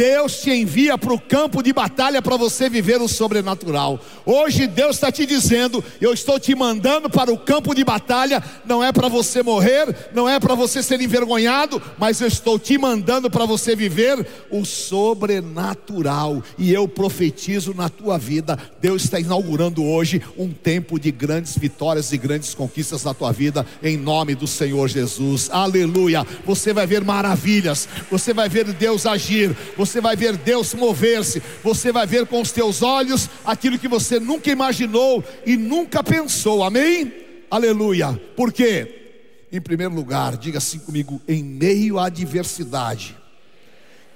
[0.00, 4.00] Deus te envia para o campo de batalha para você viver o sobrenatural.
[4.24, 8.42] Hoje Deus está te dizendo: eu estou te mandando para o campo de batalha.
[8.64, 12.78] Não é para você morrer, não é para você ser envergonhado, mas eu estou te
[12.78, 16.42] mandando para você viver o sobrenatural.
[16.56, 22.10] E eu profetizo na tua vida: Deus está inaugurando hoje um tempo de grandes vitórias
[22.10, 25.50] e grandes conquistas na tua vida, em nome do Senhor Jesus.
[25.52, 26.26] Aleluia.
[26.46, 29.54] Você vai ver maravilhas, você vai ver Deus agir.
[29.76, 33.88] Você você vai ver Deus mover-se, você vai ver com os teus olhos aquilo que
[33.88, 37.12] você nunca imaginou e nunca pensou, amém?
[37.50, 39.46] Aleluia, por quê?
[39.52, 43.16] Em primeiro lugar, diga assim comigo: em meio à adversidade,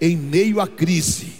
[0.00, 1.32] em meio à crise,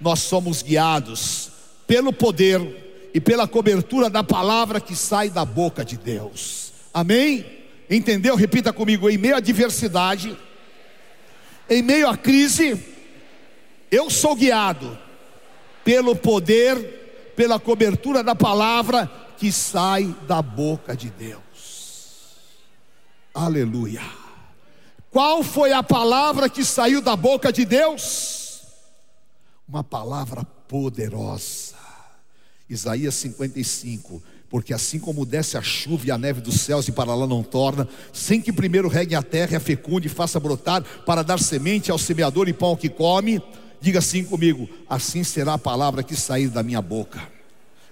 [0.00, 1.50] nós somos guiados
[1.86, 7.46] pelo poder e pela cobertura da palavra que sai da boca de Deus, amém?
[7.88, 8.34] Entendeu?
[8.34, 10.36] Repita comigo: em meio à adversidade,
[11.70, 12.97] em meio à crise,
[13.90, 14.98] eu sou guiado
[15.84, 22.36] pelo poder, pela cobertura da palavra que sai da boca de Deus.
[23.32, 24.02] Aleluia.
[25.10, 28.62] Qual foi a palavra que saiu da boca de Deus?
[29.66, 31.76] Uma palavra poderosa.
[32.68, 37.14] Isaías 55 porque assim como desce a chuva e a neve dos céus e para
[37.14, 40.82] lá não torna, sem que primeiro regue a terra e a fecunde e faça brotar
[41.04, 43.42] para dar semente ao semeador e pão que come,
[43.80, 47.20] Diga assim comigo: assim será a palavra que sair da minha boca.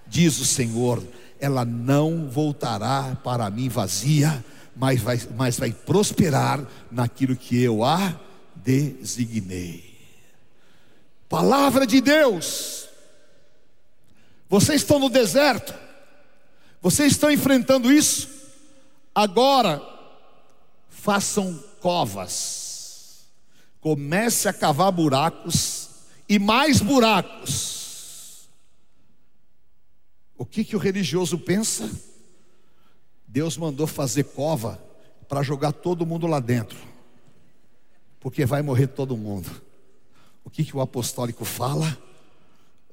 [0.06, 1.02] Diz o Senhor:
[1.40, 4.44] ela não voltará para mim vazia,
[4.74, 8.18] mas vai, mas vai prosperar naquilo que eu a
[8.54, 9.96] designei.
[11.28, 12.88] Palavra de Deus.
[14.48, 15.74] Vocês estão no deserto,
[16.80, 18.28] vocês estão enfrentando isso.
[19.12, 19.82] Agora,
[20.88, 22.65] façam covas,
[23.86, 25.90] comece a cavar buracos
[26.28, 28.48] e mais buracos.
[30.36, 31.88] O que, que o religioso pensa?
[33.28, 34.82] Deus mandou fazer cova
[35.28, 36.76] para jogar todo mundo lá dentro,
[38.18, 39.48] porque vai morrer todo mundo.
[40.42, 41.96] O que, que o apostólico fala?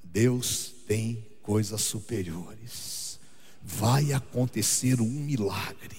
[0.04, 3.20] Deus tem coisas superiores.
[3.64, 5.98] vai acontecer um milagre.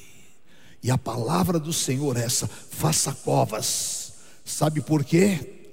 [0.80, 4.03] E a palavra do Senhor é essa: faça covas.
[4.44, 5.72] Sabe por quê?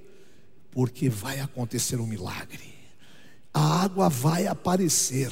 [0.72, 2.74] Porque vai acontecer um milagre.
[3.54, 5.32] A água vai aparecer.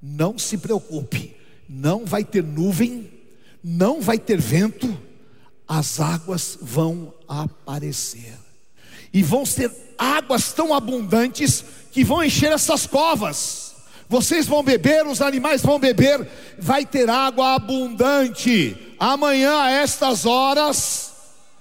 [0.00, 1.34] Não se preocupe,
[1.68, 3.10] não vai ter nuvem,
[3.62, 4.96] não vai ter vento,
[5.66, 8.34] as águas vão aparecer.
[9.12, 13.74] E vão ser águas tão abundantes que vão encher essas covas.
[14.08, 18.94] Vocês vão beber, os animais vão beber, vai ter água abundante.
[19.00, 21.15] Amanhã, a estas horas,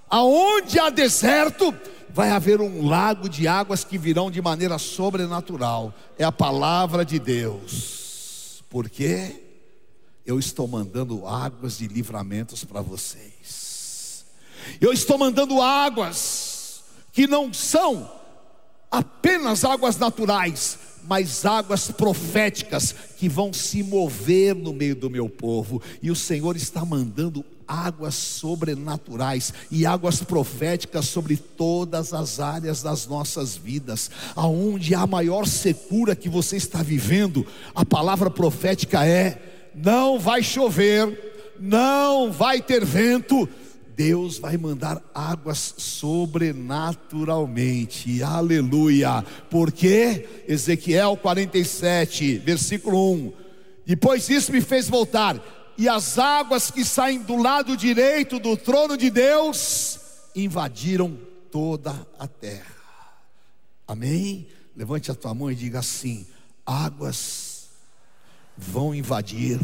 [0.09, 1.73] aonde há deserto,
[2.09, 5.93] vai haver um lago de águas que virão de maneira sobrenatural.
[6.17, 8.63] É a palavra de Deus.
[8.69, 9.43] Porque
[10.25, 14.25] eu estou mandando águas de livramentos para vocês.
[14.81, 18.11] Eu estou mandando águas que não são
[18.89, 25.81] apenas águas naturais, mas águas proféticas que vão se mover no meio do meu povo,
[26.01, 33.06] e o Senhor está mandando águas sobrenaturais e águas proféticas sobre todas as áreas das
[33.08, 40.19] nossas vidas, aonde há maior secura que você está vivendo, a palavra profética é: não
[40.19, 43.49] vai chover, não vai ter vento,
[43.95, 53.45] Deus vai mandar águas sobrenaturalmente, aleluia, porque Ezequiel 47, versículo 1:
[53.86, 55.39] depois isso me fez voltar,
[55.77, 59.99] e as águas que saem do lado direito do trono de Deus
[60.35, 61.17] invadiram
[61.51, 62.75] toda a terra.
[63.88, 64.47] Amém?
[64.75, 66.25] Levante a tua mão e diga assim:
[66.65, 67.69] águas
[68.57, 69.59] vão invadir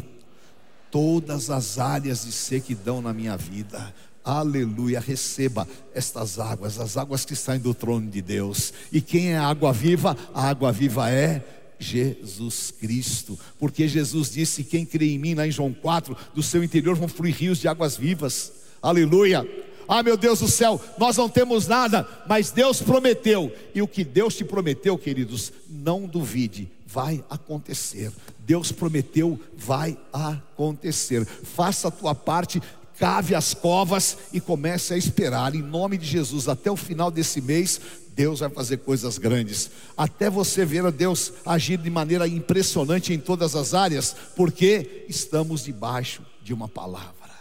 [0.90, 3.94] todas as áreas de sequidão na minha vida
[4.24, 8.72] Aleluia, receba estas águas, as águas que saem do trono de Deus.
[8.92, 10.16] E quem é água viva?
[10.32, 11.44] A água viva é
[11.82, 16.64] Jesus Cristo, porque Jesus disse: Quem crê em mim, lá em João 4, do seu
[16.64, 18.54] interior vão fluir rios de águas vivas.
[18.82, 19.48] Aleluia.
[19.88, 24.06] Ah, meu Deus do céu, nós não temos nada, mas Deus prometeu, e o que
[24.06, 28.12] Deus te prometeu, queridos, não duvide, vai acontecer.
[28.46, 31.26] Deus prometeu, vai acontecer.
[31.26, 32.62] Faça a tua parte,
[32.98, 37.42] cave as covas e comece a esperar, em nome de Jesus, até o final desse
[37.42, 37.80] mês,
[38.14, 43.20] Deus vai fazer coisas grandes, até você ver a Deus agir de maneira impressionante em
[43.20, 47.32] todas as áreas, porque estamos debaixo de uma palavra,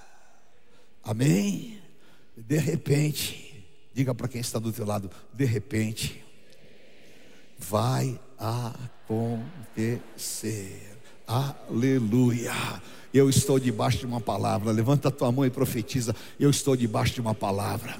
[1.05, 1.79] amém?
[2.37, 6.25] De repente, diga para quem está do teu lado, de repente,
[7.59, 9.37] vai acontecer,
[11.31, 12.53] aleluia.
[13.15, 14.73] Eu estou debaixo de uma palavra.
[14.73, 17.97] Levanta a tua mão e profetiza: Eu estou debaixo de uma palavra.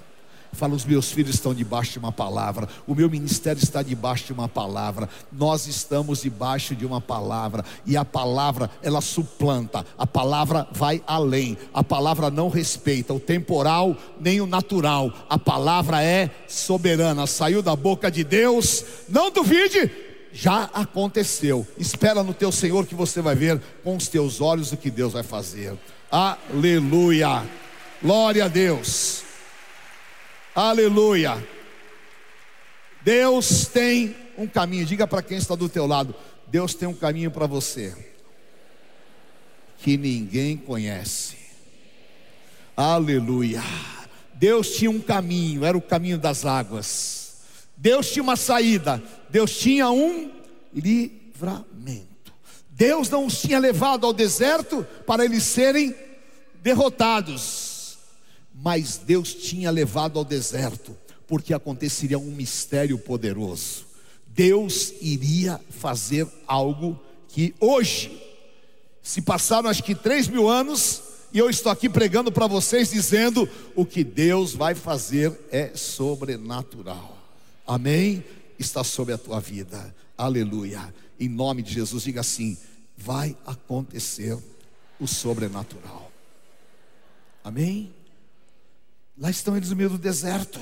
[0.53, 4.33] Fala, os meus filhos estão debaixo de uma palavra, o meu ministério está debaixo de
[4.33, 10.67] uma palavra, nós estamos debaixo de uma palavra, e a palavra ela suplanta, a palavra
[10.73, 17.29] vai além, a palavra não respeita o temporal nem o natural, a palavra é soberana,
[17.29, 21.67] saiu da boca de Deus, não duvide, já aconteceu.
[21.79, 25.13] Espera no teu Senhor que você vai ver com os teus olhos o que Deus
[25.13, 25.77] vai fazer.
[26.11, 27.47] Aleluia.
[28.03, 29.23] Glória a Deus.
[30.55, 31.47] Aleluia.
[33.03, 34.87] Deus tem um caminho.
[34.87, 36.15] Diga para quem está do teu lado,
[36.49, 37.95] Deus tem um caminho para você
[39.79, 41.37] que ninguém conhece.
[42.77, 43.63] Aleluia.
[44.35, 47.20] Deus tinha um caminho, era o caminho das águas.
[47.81, 50.31] Deus tinha uma saída, Deus tinha um
[50.71, 52.31] livramento.
[52.69, 55.95] Deus não os tinha levado ao deserto para eles serem
[56.63, 57.97] derrotados,
[58.55, 60.95] mas Deus tinha levado ao deserto
[61.27, 63.87] porque aconteceria um mistério poderoso.
[64.27, 68.21] Deus iria fazer algo que hoje,
[69.03, 71.01] se passaram acho que três mil anos,
[71.33, 77.20] e eu estou aqui pregando para vocês dizendo: o que Deus vai fazer é sobrenatural.
[77.71, 78.25] Amém?
[78.59, 79.95] Está sobre a tua vida.
[80.19, 80.93] Aleluia.
[81.21, 82.59] Em nome de Jesus, diga assim:
[82.97, 84.37] vai acontecer
[84.99, 86.11] o sobrenatural.
[87.45, 87.95] Amém?
[89.17, 90.59] Lá estão eles no meio do deserto.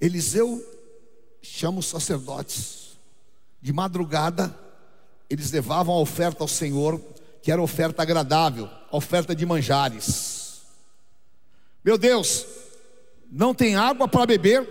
[0.00, 0.64] Eliseu
[1.42, 2.96] chama os sacerdotes.
[3.60, 4.58] De madrugada,
[5.28, 6.98] eles levavam a oferta ao Senhor,
[7.42, 10.62] que era oferta agradável, oferta de manjares.
[11.84, 12.46] Meu Deus,
[13.34, 14.64] não tem água para beber,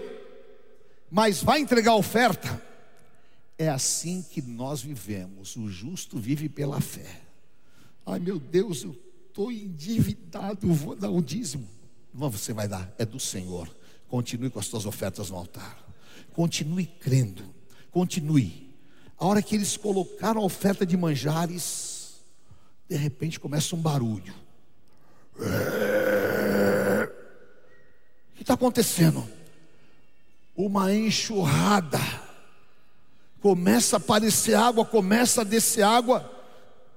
[1.12, 2.62] mas vai entregar oferta.
[3.58, 5.58] É assim que nós vivemos.
[5.58, 7.22] O justo vive pela fé.
[8.06, 8.96] Ai meu Deus, eu
[9.28, 11.68] estou endividado, vou dar o dízimo.
[12.14, 13.70] Não, você vai dar, é do Senhor.
[14.08, 15.86] Continue com as suas ofertas no altar.
[16.32, 17.44] Continue crendo.
[17.92, 18.74] Continue.
[19.20, 22.24] A hora que eles colocaram a oferta de manjares,
[22.88, 24.34] de repente começa um barulho.
[25.36, 26.23] Que
[28.44, 29.28] está acontecendo?
[30.56, 32.00] Uma enxurrada.
[33.42, 36.32] Começa a aparecer água, começa a descer água.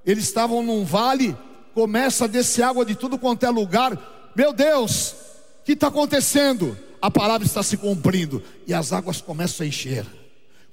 [0.05, 1.37] Eles estavam num vale,
[1.75, 4.33] começa a descer água de tudo quanto é lugar.
[4.37, 5.13] Meu Deus,
[5.61, 6.79] o que está acontecendo?
[7.01, 10.07] A palavra está se cumprindo e as águas começam a encher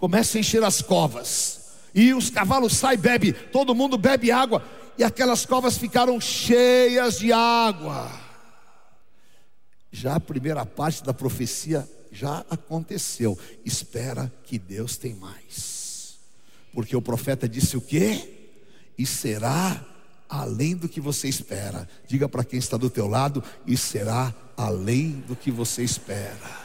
[0.04, 1.62] começa a encher as covas.
[1.96, 4.62] E os cavalos saem, bebe, todo mundo bebe água,
[4.98, 8.12] e aquelas covas ficaram cheias de água.
[9.94, 13.38] Já a primeira parte da profecia já aconteceu.
[13.64, 16.16] Espera que Deus tem mais.
[16.74, 18.50] Porque o profeta disse o quê?
[18.98, 19.86] E será
[20.28, 21.88] além do que você espera.
[22.08, 26.64] Diga para quem está do teu lado, e será além do que você espera.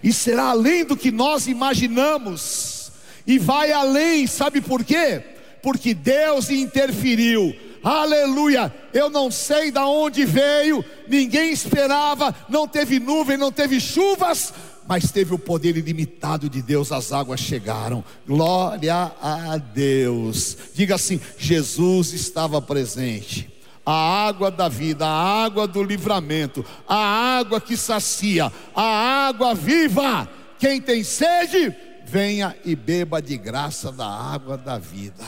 [0.00, 2.92] E será além do que nós imaginamos
[3.28, 5.22] e vai além, sabe por quê?
[5.62, 7.54] Porque Deus interferiu.
[7.88, 8.70] Aleluia!
[8.92, 14.52] Eu não sei de onde veio, ninguém esperava, não teve nuvem, não teve chuvas,
[14.86, 18.04] mas teve o poder ilimitado de Deus, as águas chegaram.
[18.26, 20.54] Glória a Deus.
[20.74, 23.50] Diga assim: Jesus estava presente.
[23.86, 30.28] A água da vida, a água do livramento, a água que sacia, a água viva.
[30.58, 31.74] Quem tem sede,
[32.04, 35.24] venha e beba de graça da água da vida.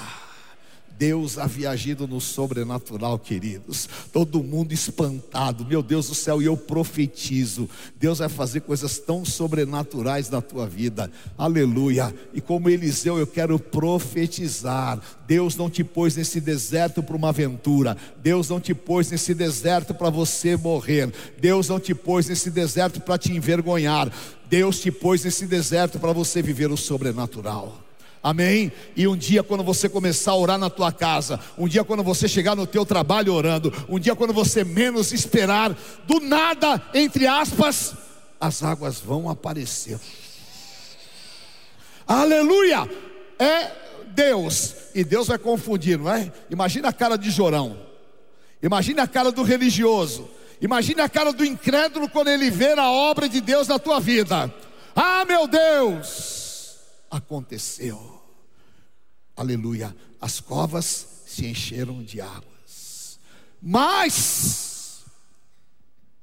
[1.01, 3.89] Deus havia agido no sobrenatural, queridos.
[4.13, 9.25] Todo mundo espantado, meu Deus do céu, e eu profetizo: Deus vai fazer coisas tão
[9.25, 12.15] sobrenaturais na tua vida, aleluia.
[12.35, 17.97] E como Eliseu, eu quero profetizar: Deus não te pôs nesse deserto para uma aventura,
[18.23, 23.01] Deus não te pôs nesse deserto para você morrer, Deus não te pôs nesse deserto
[23.01, 24.13] para te envergonhar,
[24.51, 27.90] Deus te pôs nesse deserto para você viver o sobrenatural.
[28.23, 28.71] Amém?
[28.95, 32.29] E um dia quando você começar a orar na tua casa, um dia quando você
[32.29, 35.75] chegar no teu trabalho orando, um dia quando você menos esperar,
[36.07, 37.95] do nada, entre aspas,
[38.39, 39.99] as águas vão aparecer.
[42.07, 42.91] Aleluia!
[43.39, 43.71] É
[44.15, 46.31] Deus, e Deus vai confundir, não é?
[46.51, 47.79] Imagina a cara de Jorão.
[48.63, 50.29] Imagina a cara do religioso.
[50.61, 54.53] Imagine a cara do incrédulo quando ele vê a obra de Deus na tua vida.
[54.95, 56.40] Ah, meu Deus!
[57.11, 58.21] Aconteceu.
[59.37, 59.95] Aleluia.
[60.21, 63.19] As covas se encheram de águas.
[63.61, 65.05] Mas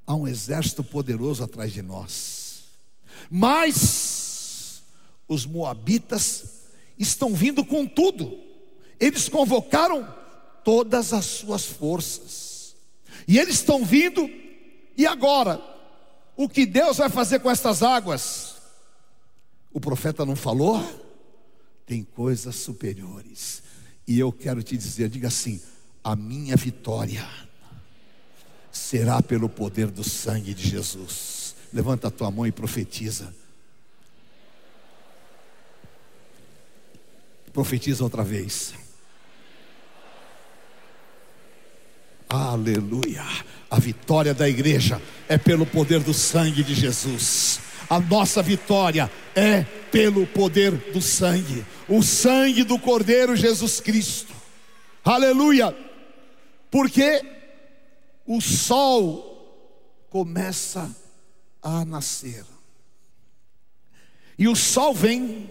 [0.05, 2.63] há um exército poderoso atrás de nós.
[3.29, 4.81] Mas
[5.27, 6.45] os moabitas
[6.97, 8.39] estão vindo com tudo.
[8.99, 10.07] Eles convocaram
[10.63, 12.75] todas as suas forças.
[13.27, 14.29] E eles estão vindo
[14.97, 15.61] e agora
[16.35, 18.46] o que Deus vai fazer com estas águas?
[19.77, 20.83] O profeta não falou?
[21.85, 23.61] Tem coisas superiores.
[24.07, 25.61] E eu quero te dizer, diga assim:
[26.03, 27.29] a minha vitória
[28.71, 31.55] será pelo poder do sangue de Jesus.
[31.71, 33.31] Levanta a tua mão e profetiza.
[37.53, 38.73] Profetiza outra vez.
[42.27, 43.23] Aleluia.
[43.69, 44.99] A vitória da igreja
[45.29, 47.66] é pelo poder do sangue de Jesus.
[47.89, 54.33] A nossa vitória é pelo poder do sangue, o sangue do Cordeiro Jesus Cristo.
[55.03, 55.75] Aleluia!
[56.69, 57.23] Porque
[58.25, 60.93] o sol começa
[61.61, 62.45] a nascer.
[64.37, 65.49] E o sol vem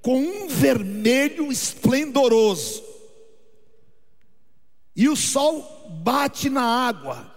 [0.00, 2.82] com um vermelho esplendoroso.
[4.96, 7.30] E o sol bate na água.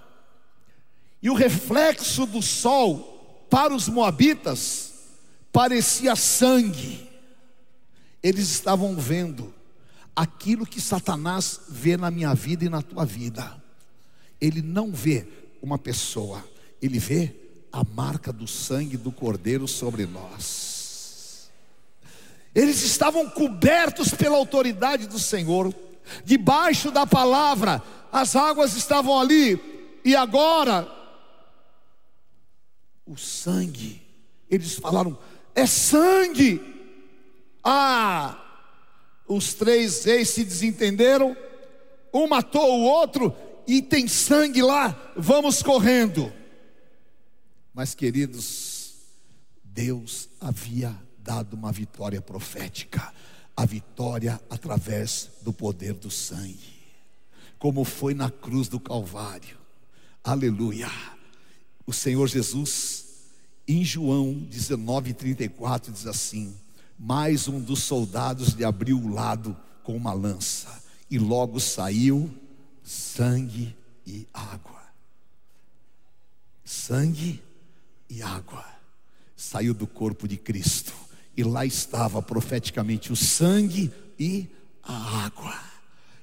[1.22, 3.11] E o reflexo do sol
[3.52, 4.94] para os moabitas
[5.52, 7.06] parecia sangue.
[8.24, 9.54] Eles estavam vendo
[10.16, 13.62] aquilo que Satanás vê na minha vida e na tua vida.
[14.40, 15.28] Ele não vê
[15.62, 16.42] uma pessoa,
[16.82, 17.36] ele vê
[17.74, 21.52] a marca do sangue do Cordeiro sobre nós.
[22.56, 25.76] Eles estavam cobertos pela autoridade do Senhor,
[26.24, 27.84] debaixo da palavra,
[28.14, 29.60] as águas estavam ali,
[30.06, 31.01] e agora
[33.12, 34.02] o sangue.
[34.50, 35.18] Eles falaram:
[35.54, 36.62] é sangue.
[37.64, 38.42] Ah,
[39.28, 41.36] os três reis se desentenderam,
[42.14, 43.36] um matou o outro
[43.68, 46.34] e tem sangue lá, vamos correndo.
[47.74, 48.96] Mas, queridos,
[49.64, 53.14] Deus havia dado uma vitória profética,
[53.56, 56.82] a vitória através do poder do sangue,
[57.60, 59.58] como foi na cruz do Calvário.
[60.24, 60.90] Aleluia.
[61.86, 63.06] O Senhor Jesus
[63.68, 66.54] em João 19:34 diz assim:
[67.04, 72.32] mais um dos soldados lhe abriu o lado com uma lança, e logo saiu
[72.84, 73.76] sangue
[74.06, 74.82] e água.
[76.64, 77.42] Sangue
[78.08, 78.64] e água
[79.36, 80.94] saiu do corpo de Cristo,
[81.36, 84.48] e lá estava profeticamente o sangue e
[84.84, 85.60] a água,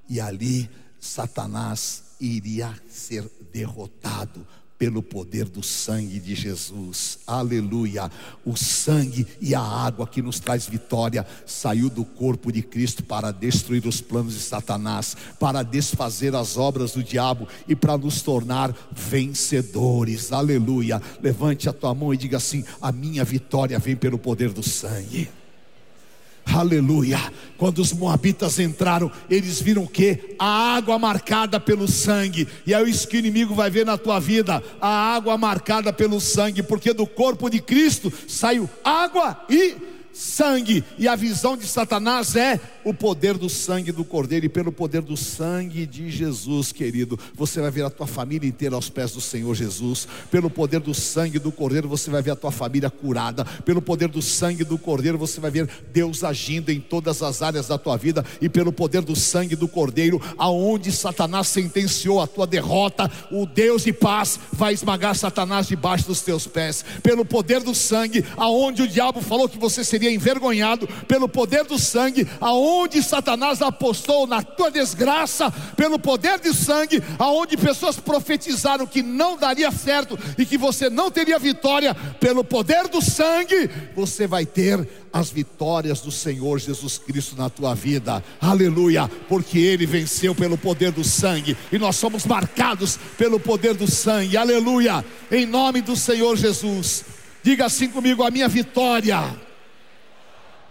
[0.08, 4.46] e ali Satanás iria ser derrotado
[4.78, 7.18] pelo poder do sangue de Jesus.
[7.26, 8.10] Aleluia.
[8.44, 13.32] O sangue e a água que nos traz vitória saiu do corpo de Cristo para
[13.32, 18.74] destruir os planos de Satanás, para desfazer as obras do diabo e para nos tornar
[18.92, 20.32] vencedores.
[20.32, 21.02] Aleluia.
[21.20, 25.28] Levante a tua mão e diga assim: a minha vitória vem pelo poder do sangue.
[26.54, 27.18] Aleluia.
[27.56, 30.36] Quando os moabitas entraram, eles viram o que?
[30.38, 32.46] A água marcada pelo sangue.
[32.66, 36.20] E é isso que o inimigo vai ver na tua vida: a água marcada pelo
[36.20, 42.34] sangue, porque do corpo de Cristo saiu água e sangue, e a visão de Satanás
[42.34, 47.16] é o poder do sangue do Cordeiro, e pelo poder do sangue de Jesus, querido,
[47.34, 50.92] você vai ver a tua família inteira aos pés do Senhor Jesus, pelo poder do
[50.92, 54.76] sangue do Cordeiro, você vai ver a tua família curada, pelo poder do sangue do
[54.76, 58.72] Cordeiro, você vai ver Deus agindo em todas as áreas da tua vida, e pelo
[58.72, 64.40] poder do sangue do Cordeiro, aonde Satanás sentenciou a tua derrota, o Deus de paz
[64.52, 69.48] vai esmagar Satanás debaixo dos teus pés, pelo poder do sangue, aonde o diabo falou
[69.48, 75.98] que você seria envergonhado, pelo poder do sangue, aonde Satanás apostou na tua desgraça, pelo
[75.98, 81.38] poder de sangue, aonde pessoas profetizaram que não daria certo e que você não teria
[81.38, 87.48] vitória, pelo poder do sangue, você vai ter as vitórias do Senhor Jesus Cristo na
[87.48, 93.40] tua vida, aleluia, porque Ele venceu pelo poder do sangue e nós somos marcados pelo
[93.40, 97.04] poder do sangue, aleluia, em nome do Senhor Jesus.
[97.42, 99.47] Diga assim comigo: a minha vitória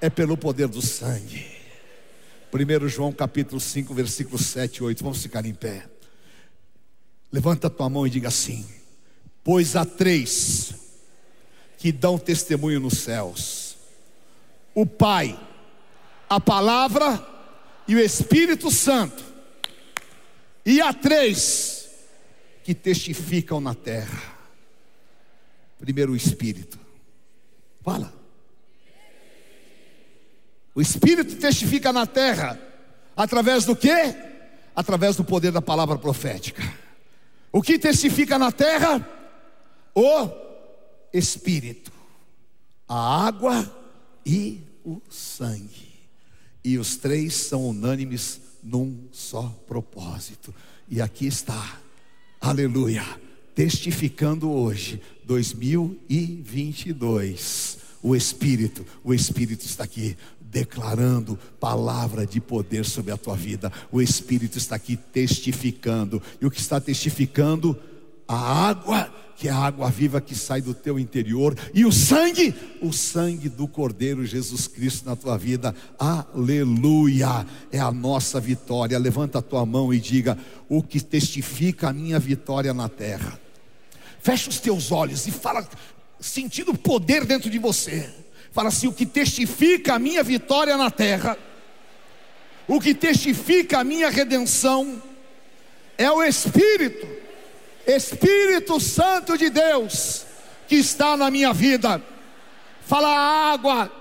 [0.01, 1.45] é pelo poder do sangue.
[2.53, 5.03] 1 João capítulo 5, versículos 7 e 8.
[5.03, 5.87] Vamos ficar em pé.
[7.31, 8.65] Levanta a tua mão e diga assim:
[9.43, 10.73] Pois há três
[11.77, 13.77] que dão testemunho nos céus:
[14.73, 15.37] o Pai,
[16.29, 17.25] a Palavra
[17.87, 19.23] e o Espírito Santo.
[20.65, 21.89] E há três
[22.63, 24.35] que testificam na terra.
[25.79, 26.77] Primeiro o Espírito.
[27.83, 28.16] Fala.
[30.78, 32.61] O Espírito testifica na terra
[33.15, 34.13] através do quê?
[34.75, 36.61] Através do poder da palavra profética.
[37.51, 39.03] O que testifica na terra?
[39.95, 40.30] O
[41.11, 41.91] Espírito,
[42.88, 43.75] a água
[44.23, 45.97] e o sangue.
[46.63, 50.53] E os três são unânimes num só propósito.
[50.88, 51.80] E aqui está,
[52.39, 53.03] aleluia,
[53.55, 57.88] testificando hoje, 2022.
[58.03, 60.15] O Espírito, o Espírito está aqui
[60.51, 63.71] declarando palavra de poder sobre a tua vida.
[63.91, 66.21] O Espírito está aqui testificando.
[66.41, 67.77] E o que está testificando?
[68.27, 72.53] A água, que é a água viva que sai do teu interior, e o sangue,
[72.81, 75.73] o sangue do Cordeiro Jesus Cristo na tua vida.
[75.97, 77.45] Aleluia!
[77.71, 78.97] É a nossa vitória.
[78.99, 80.37] Levanta a tua mão e diga:
[80.67, 83.39] o que testifica a minha vitória na terra.
[84.19, 85.65] Fecha os teus olhos e fala,
[86.19, 88.26] sentindo o poder dentro de você.
[88.51, 91.37] Fala assim: o que testifica a minha vitória na terra,
[92.67, 95.01] o que testifica a minha redenção,
[95.97, 97.07] é o Espírito,
[97.85, 100.25] Espírito Santo de Deus,
[100.67, 102.01] que está na minha vida.
[102.85, 103.91] Fala a água,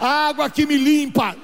[0.00, 1.36] a água que me limpa,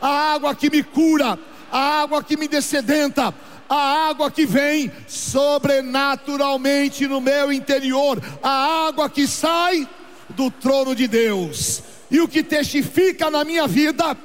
[0.00, 1.38] a água que me cura,
[1.70, 3.34] a água que me descedenta,
[3.68, 9.86] a água que vem sobrenaturalmente no meu interior, a água que sai
[10.30, 14.16] do trono de Deus e o que testifica na minha vida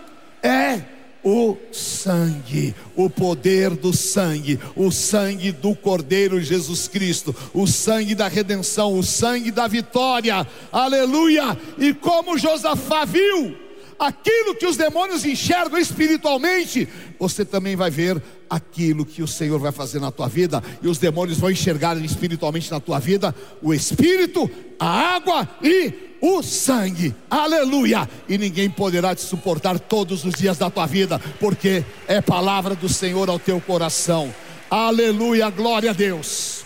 [0.42, 0.82] é
[1.24, 8.28] o sangue, o poder do sangue, o sangue do Cordeiro Jesus Cristo, o sangue da
[8.28, 11.58] redenção, o sangue da vitória, aleluia.
[11.78, 13.56] E como Josafá viu
[14.00, 16.88] aquilo que os demônios enxergam espiritualmente,
[17.20, 20.98] você também vai ver aquilo que o Senhor vai fazer na tua vida, e os
[20.98, 28.08] demônios vão enxergar espiritualmente na tua vida o Espírito, a água e o sangue, aleluia,
[28.30, 32.88] e ninguém poderá te suportar todos os dias da tua vida, porque é palavra do
[32.88, 34.34] Senhor ao teu coração,
[34.70, 36.64] aleluia, glória a Deus.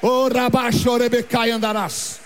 [0.00, 2.17] O rabachorebecai andarás.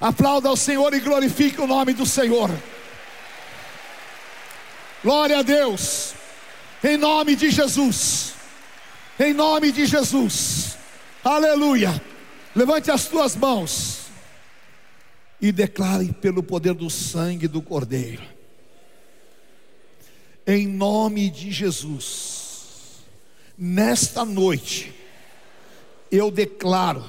[0.00, 2.50] Aplauda ao Senhor e glorifique o nome do Senhor.
[5.02, 6.14] Glória a Deus.
[6.82, 8.34] Em nome de Jesus.
[9.18, 10.76] Em nome de Jesus.
[11.22, 12.02] Aleluia.
[12.54, 14.04] Levante as tuas mãos
[15.40, 18.22] e declare pelo poder do sangue do Cordeiro,
[20.46, 23.02] em nome de Jesus,
[23.58, 24.94] nesta noite,
[26.10, 27.04] eu declaro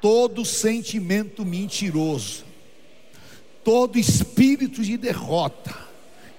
[0.00, 2.44] todo sentimento mentiroso,
[3.64, 5.74] todo espírito de derrota,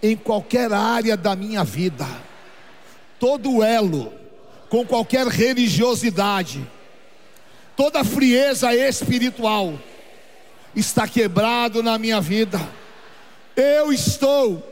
[0.01, 2.07] em qualquer área da minha vida,
[3.19, 4.13] todo elo
[4.69, 6.65] com qualquer religiosidade,
[7.75, 9.73] toda frieza espiritual
[10.75, 12.59] está quebrado na minha vida.
[13.55, 14.63] Eu estou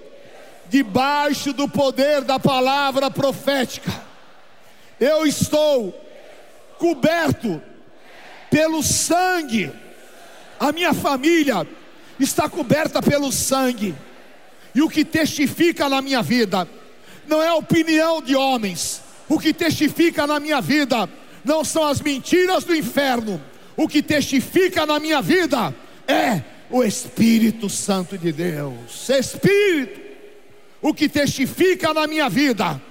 [0.69, 3.91] debaixo do poder da palavra profética.
[4.99, 5.93] Eu estou
[6.77, 7.61] coberto
[8.57, 9.71] pelo sangue.
[10.59, 11.67] A minha família
[12.19, 13.93] está coberta pelo sangue.
[14.73, 16.67] E o que testifica na minha vida
[17.27, 19.03] não é a opinião de homens.
[19.29, 21.07] O que testifica na minha vida
[21.45, 23.39] não são as mentiras do inferno.
[23.75, 25.71] O que testifica na minha vida
[26.07, 26.41] é
[26.71, 29.07] o Espírito Santo de Deus.
[29.07, 30.01] Espírito,
[30.81, 32.81] o que testifica na minha vida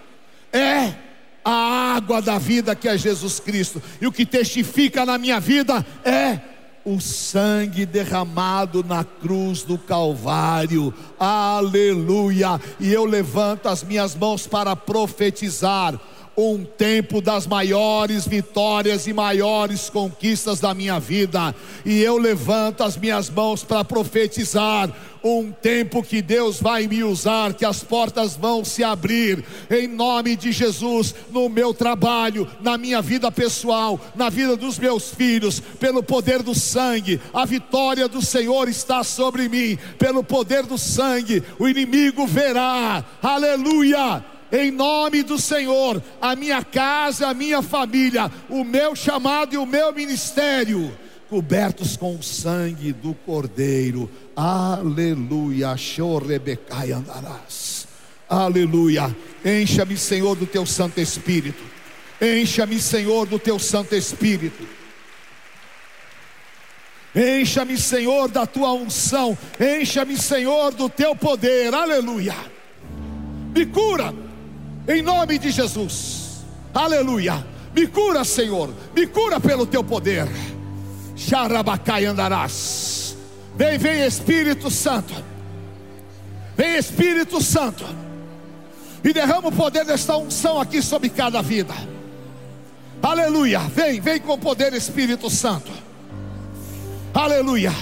[0.53, 1.05] é
[1.49, 5.86] a água da vida que é Jesus Cristo, e o que testifica na minha vida
[6.05, 6.40] é
[6.84, 12.61] o sangue derramado na cruz do Calvário, aleluia.
[12.80, 16.01] E eu levanto as minhas mãos para profetizar
[16.37, 22.97] um tempo das maiores vitórias e maiores conquistas da minha vida, e eu levanto as
[22.97, 24.93] minhas mãos para profetizar
[25.24, 30.37] um tempo que Deus vai me usar, que as portas vão se abrir, em nome
[30.37, 36.03] de Jesus, no meu trabalho, na minha vida pessoal, na vida dos meus filhos, pelo
[36.03, 41.66] poder do sangue, a vitória do Senhor está sobre mim, pelo poder do sangue, o
[41.66, 48.96] inimigo verá, aleluia em nome do Senhor, a minha casa, a minha família, o meu
[48.96, 50.96] chamado e o meu ministério,
[51.28, 54.11] cobertos com o sangue do Cordeiro.
[54.34, 55.76] Aleluia.
[55.76, 57.86] Chorebecai andarás.
[58.28, 59.14] Aleluia.
[59.44, 61.62] Encha-me, Senhor, do teu Santo Espírito.
[62.20, 64.66] Encha-me, Senhor, do teu Santo Espírito.
[67.14, 69.36] Encha-me, Senhor, da tua unção.
[69.59, 71.74] Encha-me, Senhor, do teu poder.
[71.74, 72.34] Aleluia.
[73.54, 74.26] Me cura
[74.89, 77.45] em nome de Jesus, aleluia.
[77.74, 80.26] Me cura, Senhor, me cura pelo teu poder.
[81.14, 83.16] Xarabacai andarás.
[83.55, 85.14] Vem, vem Espírito Santo.
[86.57, 87.84] Vem Espírito Santo.
[89.05, 91.74] E derrama o poder desta unção aqui sobre cada vida.
[93.03, 93.61] Aleluia.
[93.61, 95.70] Vem, vem com o poder Espírito Santo.
[97.12, 97.72] Aleluia.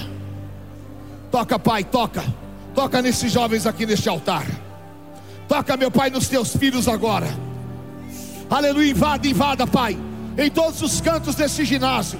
[1.30, 2.22] Toca, Pai, toca.
[2.74, 4.44] Toca nesses jovens aqui neste altar.
[5.49, 7.28] Toca, meu Pai, nos teus filhos agora.
[8.49, 9.97] Aleluia, invada, invada, Pai.
[10.36, 12.18] Em todos os cantos desse ginásio.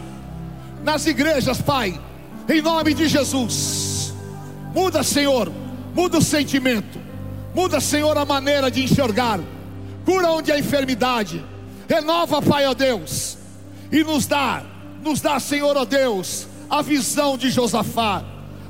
[0.83, 1.99] Nas igrejas, Pai.
[2.49, 4.15] Em nome de Jesus.
[4.75, 5.51] Muda, Senhor.
[5.95, 6.99] Muda o sentimento.
[7.55, 9.41] Muda, Senhor, a maneira de enxergar.
[10.05, 11.45] Cura onde há enfermidade.
[11.89, 13.39] Renova, Pai, ó Deus.
[13.91, 14.63] E nos dá,
[15.03, 18.25] nos dá, Senhor, ó Deus, a visão de Josafá.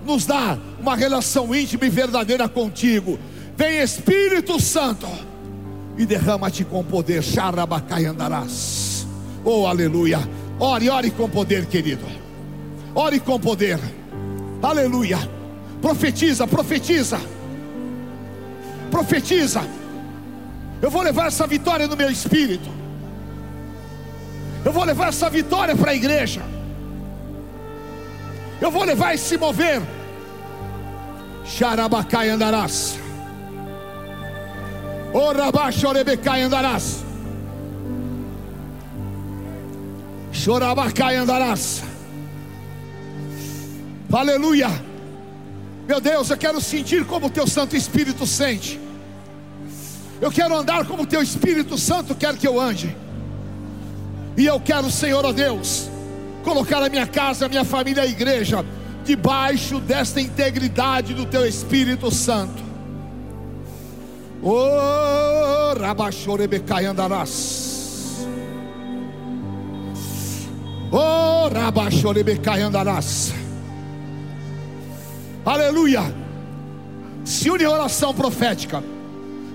[0.05, 3.19] Nos dá uma relação íntima e verdadeira contigo
[3.57, 5.07] Vem Espírito Santo
[5.97, 7.23] e derrama-te com poder.
[7.23, 9.07] Xarabacai andarás.
[9.45, 10.19] Oh, aleluia.
[10.59, 12.05] Ore, ore com poder, querido.
[12.95, 13.79] Ore com poder.
[14.63, 15.19] Aleluia.
[15.81, 17.21] Profetiza, profetiza.
[18.91, 19.63] Profetiza.
[20.81, 22.69] Eu vou levar essa vitória no meu espírito.
[24.65, 26.43] Eu vou levar essa vitória para a igreja.
[28.61, 29.83] Eu vou levar esse mover.
[31.45, 33.04] Xarabacai andarás.
[35.15, 37.05] Orabachorebecai andarás.
[40.33, 41.85] Chorabacai andarás.
[44.13, 44.69] Aleluia.
[45.87, 48.81] Meu Deus, eu quero sentir como o teu Santo Espírito sente.
[50.21, 52.97] Eu quero andar como o teu Espírito Santo quer que eu ande.
[54.37, 55.89] E eu quero, Senhor, ó Deus,
[56.43, 58.67] colocar a minha casa, a minha família, a igreja,
[59.05, 62.64] debaixo desta integridade do teu Espírito Santo.
[64.47, 68.27] Oh, Rabachorebecai andarás.
[70.93, 73.33] Oh, Rabachorebecai andarás.
[75.47, 76.03] Aleluia.
[77.25, 78.85] Se une em oração profética.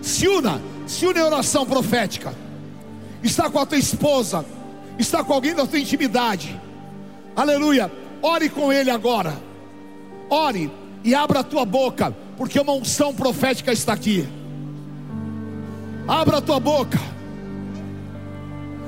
[0.01, 2.33] Se una, se une em oração profética.
[3.21, 4.43] Está com a tua esposa,
[4.97, 6.59] está com alguém da tua intimidade.
[7.35, 7.91] Aleluia.
[8.23, 9.39] Ore com ele agora.
[10.31, 10.71] Ore
[11.03, 14.38] e abra a tua boca, porque uma unção profética está aqui.
[16.09, 16.99] Abra a tua boca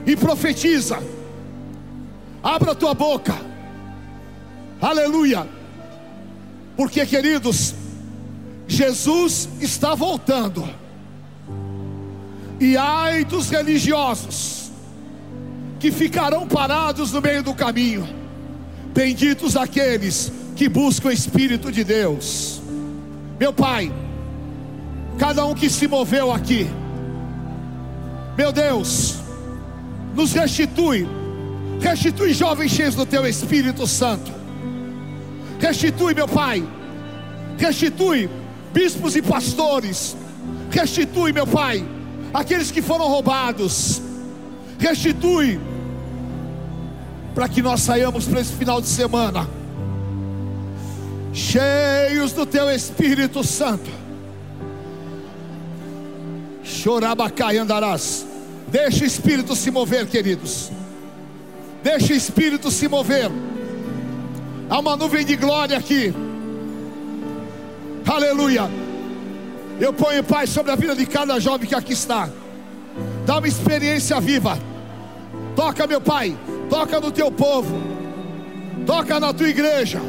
[0.07, 0.97] e profetiza.
[2.41, 3.35] Abra a tua boca.
[4.81, 5.47] Aleluia.
[6.75, 7.75] Porque, queridos,
[8.67, 10.67] Jesus está voltando.
[12.59, 14.71] E ai dos religiosos
[15.79, 18.09] que ficarão parados no meio do caminho.
[18.95, 22.63] Benditos aqueles que buscam o Espírito de Deus.
[23.39, 23.91] Meu Pai,
[25.19, 26.67] cada um que se moveu aqui,
[28.41, 29.17] meu Deus,
[30.15, 31.07] nos restitui,
[31.79, 34.31] restitui jovens cheios do Teu Espírito Santo,
[35.59, 36.67] restitui, meu Pai,
[37.55, 38.27] restitui
[38.73, 40.17] bispos e pastores,
[40.71, 41.85] restitui, meu Pai,
[42.33, 44.01] aqueles que foram roubados,
[44.79, 45.59] restitui,
[47.35, 49.47] para que nós saiamos para esse final de semana,
[51.31, 54.01] cheios do Teu Espírito Santo.
[56.63, 58.30] Chorabacai andarás.
[58.71, 60.71] Deixa o Espírito se mover, queridos.
[61.83, 63.29] Deixa o Espírito se mover.
[64.69, 66.13] Há uma nuvem de glória aqui.
[68.07, 68.69] Aleluia.
[69.77, 72.29] Eu ponho paz sobre a vida de cada jovem que aqui está.
[73.25, 74.57] Dá uma experiência viva.
[75.53, 76.37] Toca, meu Pai.
[76.69, 77.75] Toca no teu povo.
[78.85, 79.99] Toca na tua igreja.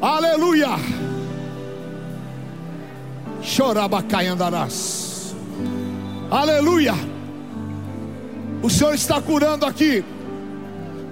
[0.00, 0.70] Aleluia.
[3.42, 5.34] Chorabacai andarás.
[6.30, 7.15] Aleluia.
[8.66, 10.04] O Senhor está curando aqui.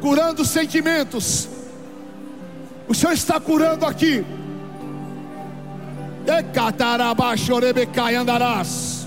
[0.01, 1.49] Curando sentimentos.
[2.89, 4.25] O Senhor está curando aqui
[8.17, 9.07] andarás.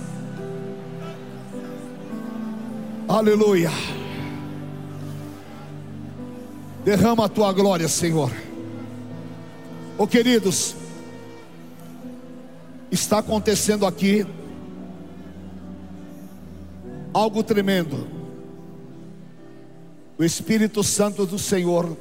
[3.09, 3.69] Aleluia.
[6.85, 8.31] Derrama a tua glória, Senhor.
[9.97, 10.73] Oh, queridos,
[12.89, 14.25] está acontecendo aqui
[17.13, 18.16] algo tremendo.
[20.19, 21.95] O Espírito Santo do Senhor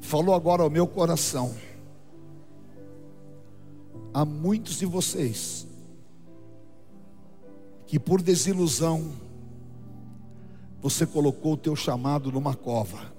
[0.00, 1.54] falou agora ao meu coração
[4.14, 5.66] há muitos de vocês
[7.86, 9.12] que por desilusão
[10.80, 13.12] você colocou o teu chamado numa cova.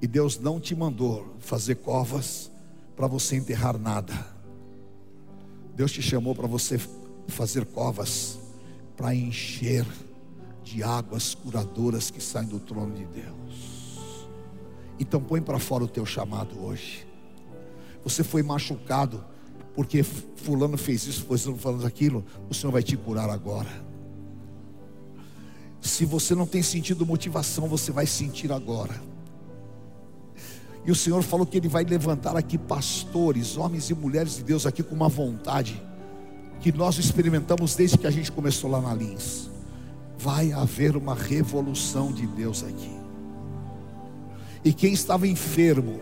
[0.00, 2.50] E Deus não te mandou fazer covas
[2.96, 4.26] para você enterrar nada.
[5.76, 6.80] Deus te chamou para você
[7.28, 8.38] fazer covas
[8.96, 9.86] para encher
[10.64, 14.26] de águas curadoras que saem do trono de Deus.
[14.98, 17.06] Então põe para fora o teu chamado hoje.
[18.02, 19.24] Você foi machucado
[19.74, 23.84] porque fulano fez isso, fulano falando aquilo, o Senhor vai te curar agora.
[25.80, 29.00] Se você não tem sentido motivação, você vai sentir agora.
[30.86, 34.64] E o Senhor falou que Ele vai levantar aqui pastores, homens e mulheres de Deus
[34.64, 35.82] aqui com uma vontade
[36.60, 39.50] que nós experimentamos desde que a gente começou lá na Lins.
[40.18, 42.94] Vai haver uma revolução de Deus aqui.
[44.64, 46.00] E quem estava enfermo,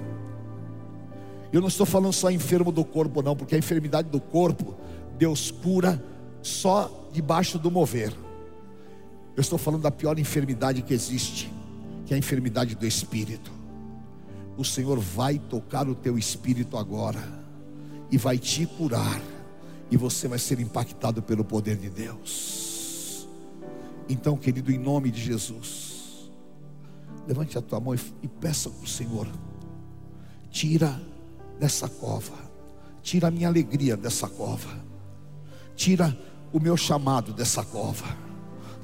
[1.52, 4.76] eu não estou falando só enfermo do corpo, não, porque a enfermidade do corpo,
[5.18, 6.02] Deus cura
[6.40, 8.12] só debaixo do mover.
[9.34, 11.52] Eu estou falando da pior enfermidade que existe,
[12.06, 13.50] que é a enfermidade do espírito.
[14.56, 17.22] O Senhor vai tocar o teu espírito agora
[18.10, 19.20] e vai te curar,
[19.90, 22.71] e você vai ser impactado pelo poder de Deus.
[24.12, 26.30] Então, querido, em nome de Jesus,
[27.26, 29.26] levante a tua mão e peça para o Senhor,
[30.50, 31.00] tira
[31.58, 32.34] dessa cova.
[33.02, 34.68] Tira a minha alegria dessa cova.
[35.74, 36.14] Tira
[36.52, 38.04] o meu chamado dessa cova.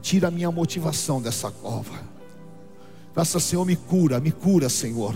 [0.01, 2.01] Tira a minha motivação dessa cova.
[3.13, 5.15] Faça, Senhor, me cura, me cura, Senhor.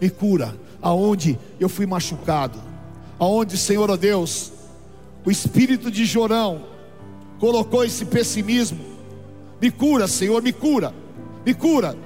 [0.00, 2.62] Me cura aonde eu fui machucado.
[3.18, 4.52] Aonde, Senhor, ó oh Deus,
[5.24, 6.66] o espírito de Jorão
[7.40, 8.99] colocou esse pessimismo.
[9.60, 10.94] Me cura, Senhor, me cura.
[11.44, 11.96] Me cura.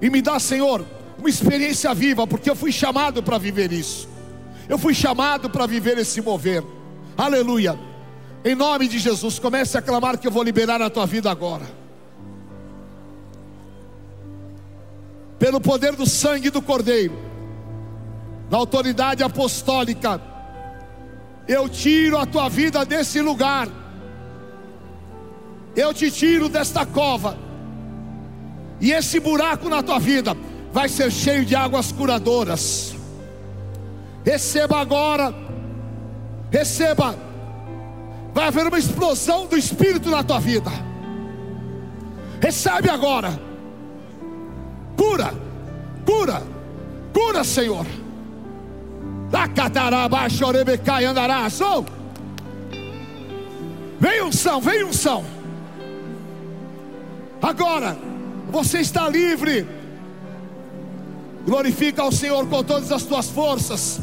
[0.00, 0.84] E me dá, Senhor,
[1.18, 4.08] uma experiência viva, porque eu fui chamado para viver isso.
[4.68, 6.62] Eu fui chamado para viver esse mover.
[7.16, 7.78] Aleluia.
[8.44, 11.66] Em nome de Jesus, comece a clamar que eu vou liberar a tua vida agora.
[15.38, 17.16] Pelo poder do sangue do Cordeiro,
[18.48, 20.20] da autoridade apostólica,
[21.46, 23.68] eu tiro a tua vida desse lugar.
[25.78, 27.38] Eu te tiro desta cova.
[28.80, 30.36] E esse buraco na tua vida
[30.72, 32.96] vai ser cheio de águas curadoras.
[34.24, 35.32] Receba agora.
[36.50, 37.14] Receba.
[38.34, 40.68] Vai haver uma explosão do Espírito na tua vida.
[42.40, 43.40] Recebe agora.
[44.96, 45.32] Cura.
[46.04, 46.42] Cura.
[47.12, 47.86] Cura, Senhor.
[51.04, 51.60] andarás.
[51.60, 51.84] Oh.
[54.00, 55.37] Vem unção, vem unção.
[57.40, 57.96] Agora,
[58.50, 59.66] você está livre
[61.48, 63.98] Glorifica ao Senhor com todas as tuas forças.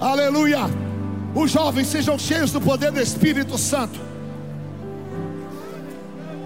[0.00, 0.60] Aleluia.
[1.34, 3.98] Os jovens sejam cheios do poder do Espírito Santo.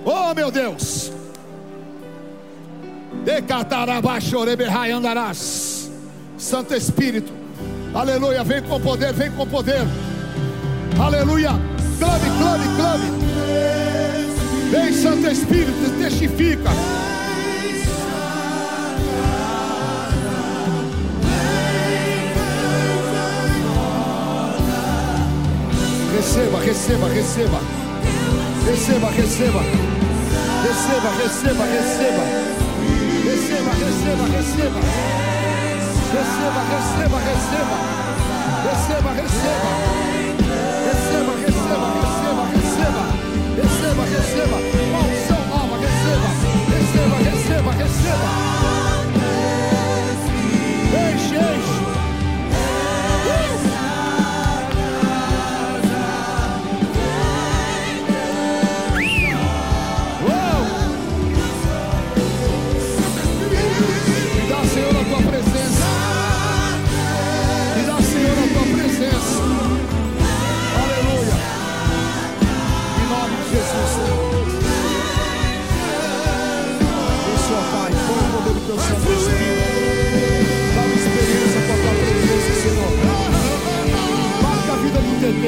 [0.06, 1.12] Oh meu Deus.
[6.38, 7.30] Santo Espírito.
[7.92, 8.42] Aleluia.
[8.42, 9.82] Vem com poder, vem com poder.
[10.98, 11.50] Aleluia.
[11.98, 13.22] Clame, clame, clame.
[14.73, 16.70] Vem, Santo Espírito, testifica.
[26.16, 27.61] Receba, receba, receba.
[28.66, 29.61] Receba, receba.
[30.64, 32.25] Receba, receba, receba.
[33.29, 34.81] Receba, receba, receba.
[36.16, 37.77] Receba, receba, receba.
[38.64, 39.12] Receba, receba.
[39.20, 40.22] Receba,
[44.33, 44.82] Receba,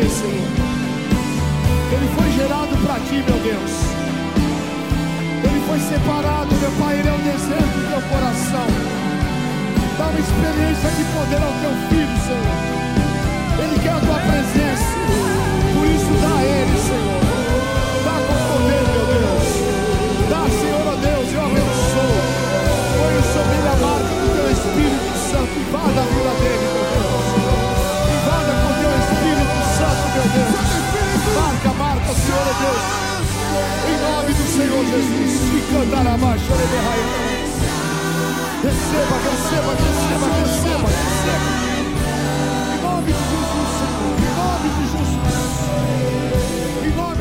[0.03, 0.51] Senhor.
[1.93, 3.73] Ele foi gerado para ti, meu Deus.
[5.45, 8.67] Ele foi separado, meu Pai, Ele é o desejo do teu coração.
[9.97, 12.59] Dá uma experiência de poder ao teu filho, Senhor.
[13.63, 14.91] Ele quer a tua presença.
[15.79, 17.23] Por isso dá a Ele, Senhor.
[18.03, 19.47] Dá com poder, meu Deus.
[20.27, 22.19] Dá, Senhor, Deus, eu abençoo.
[22.99, 25.55] Põe sobre a marca do teu Espírito Santo.
[25.55, 26.74] Invada a vida dele,
[32.61, 32.83] Deus.
[33.89, 35.33] Em nome do Senhor Jesus.
[35.55, 36.95] E cantar a marcha abaixo,
[38.65, 41.49] Receba, receba, receba, receba, receba.
[42.73, 44.15] Em nome de Jesus, Senhor.
[44.25, 45.21] Em nome de Jesus.
[46.85, 47.14] Em nome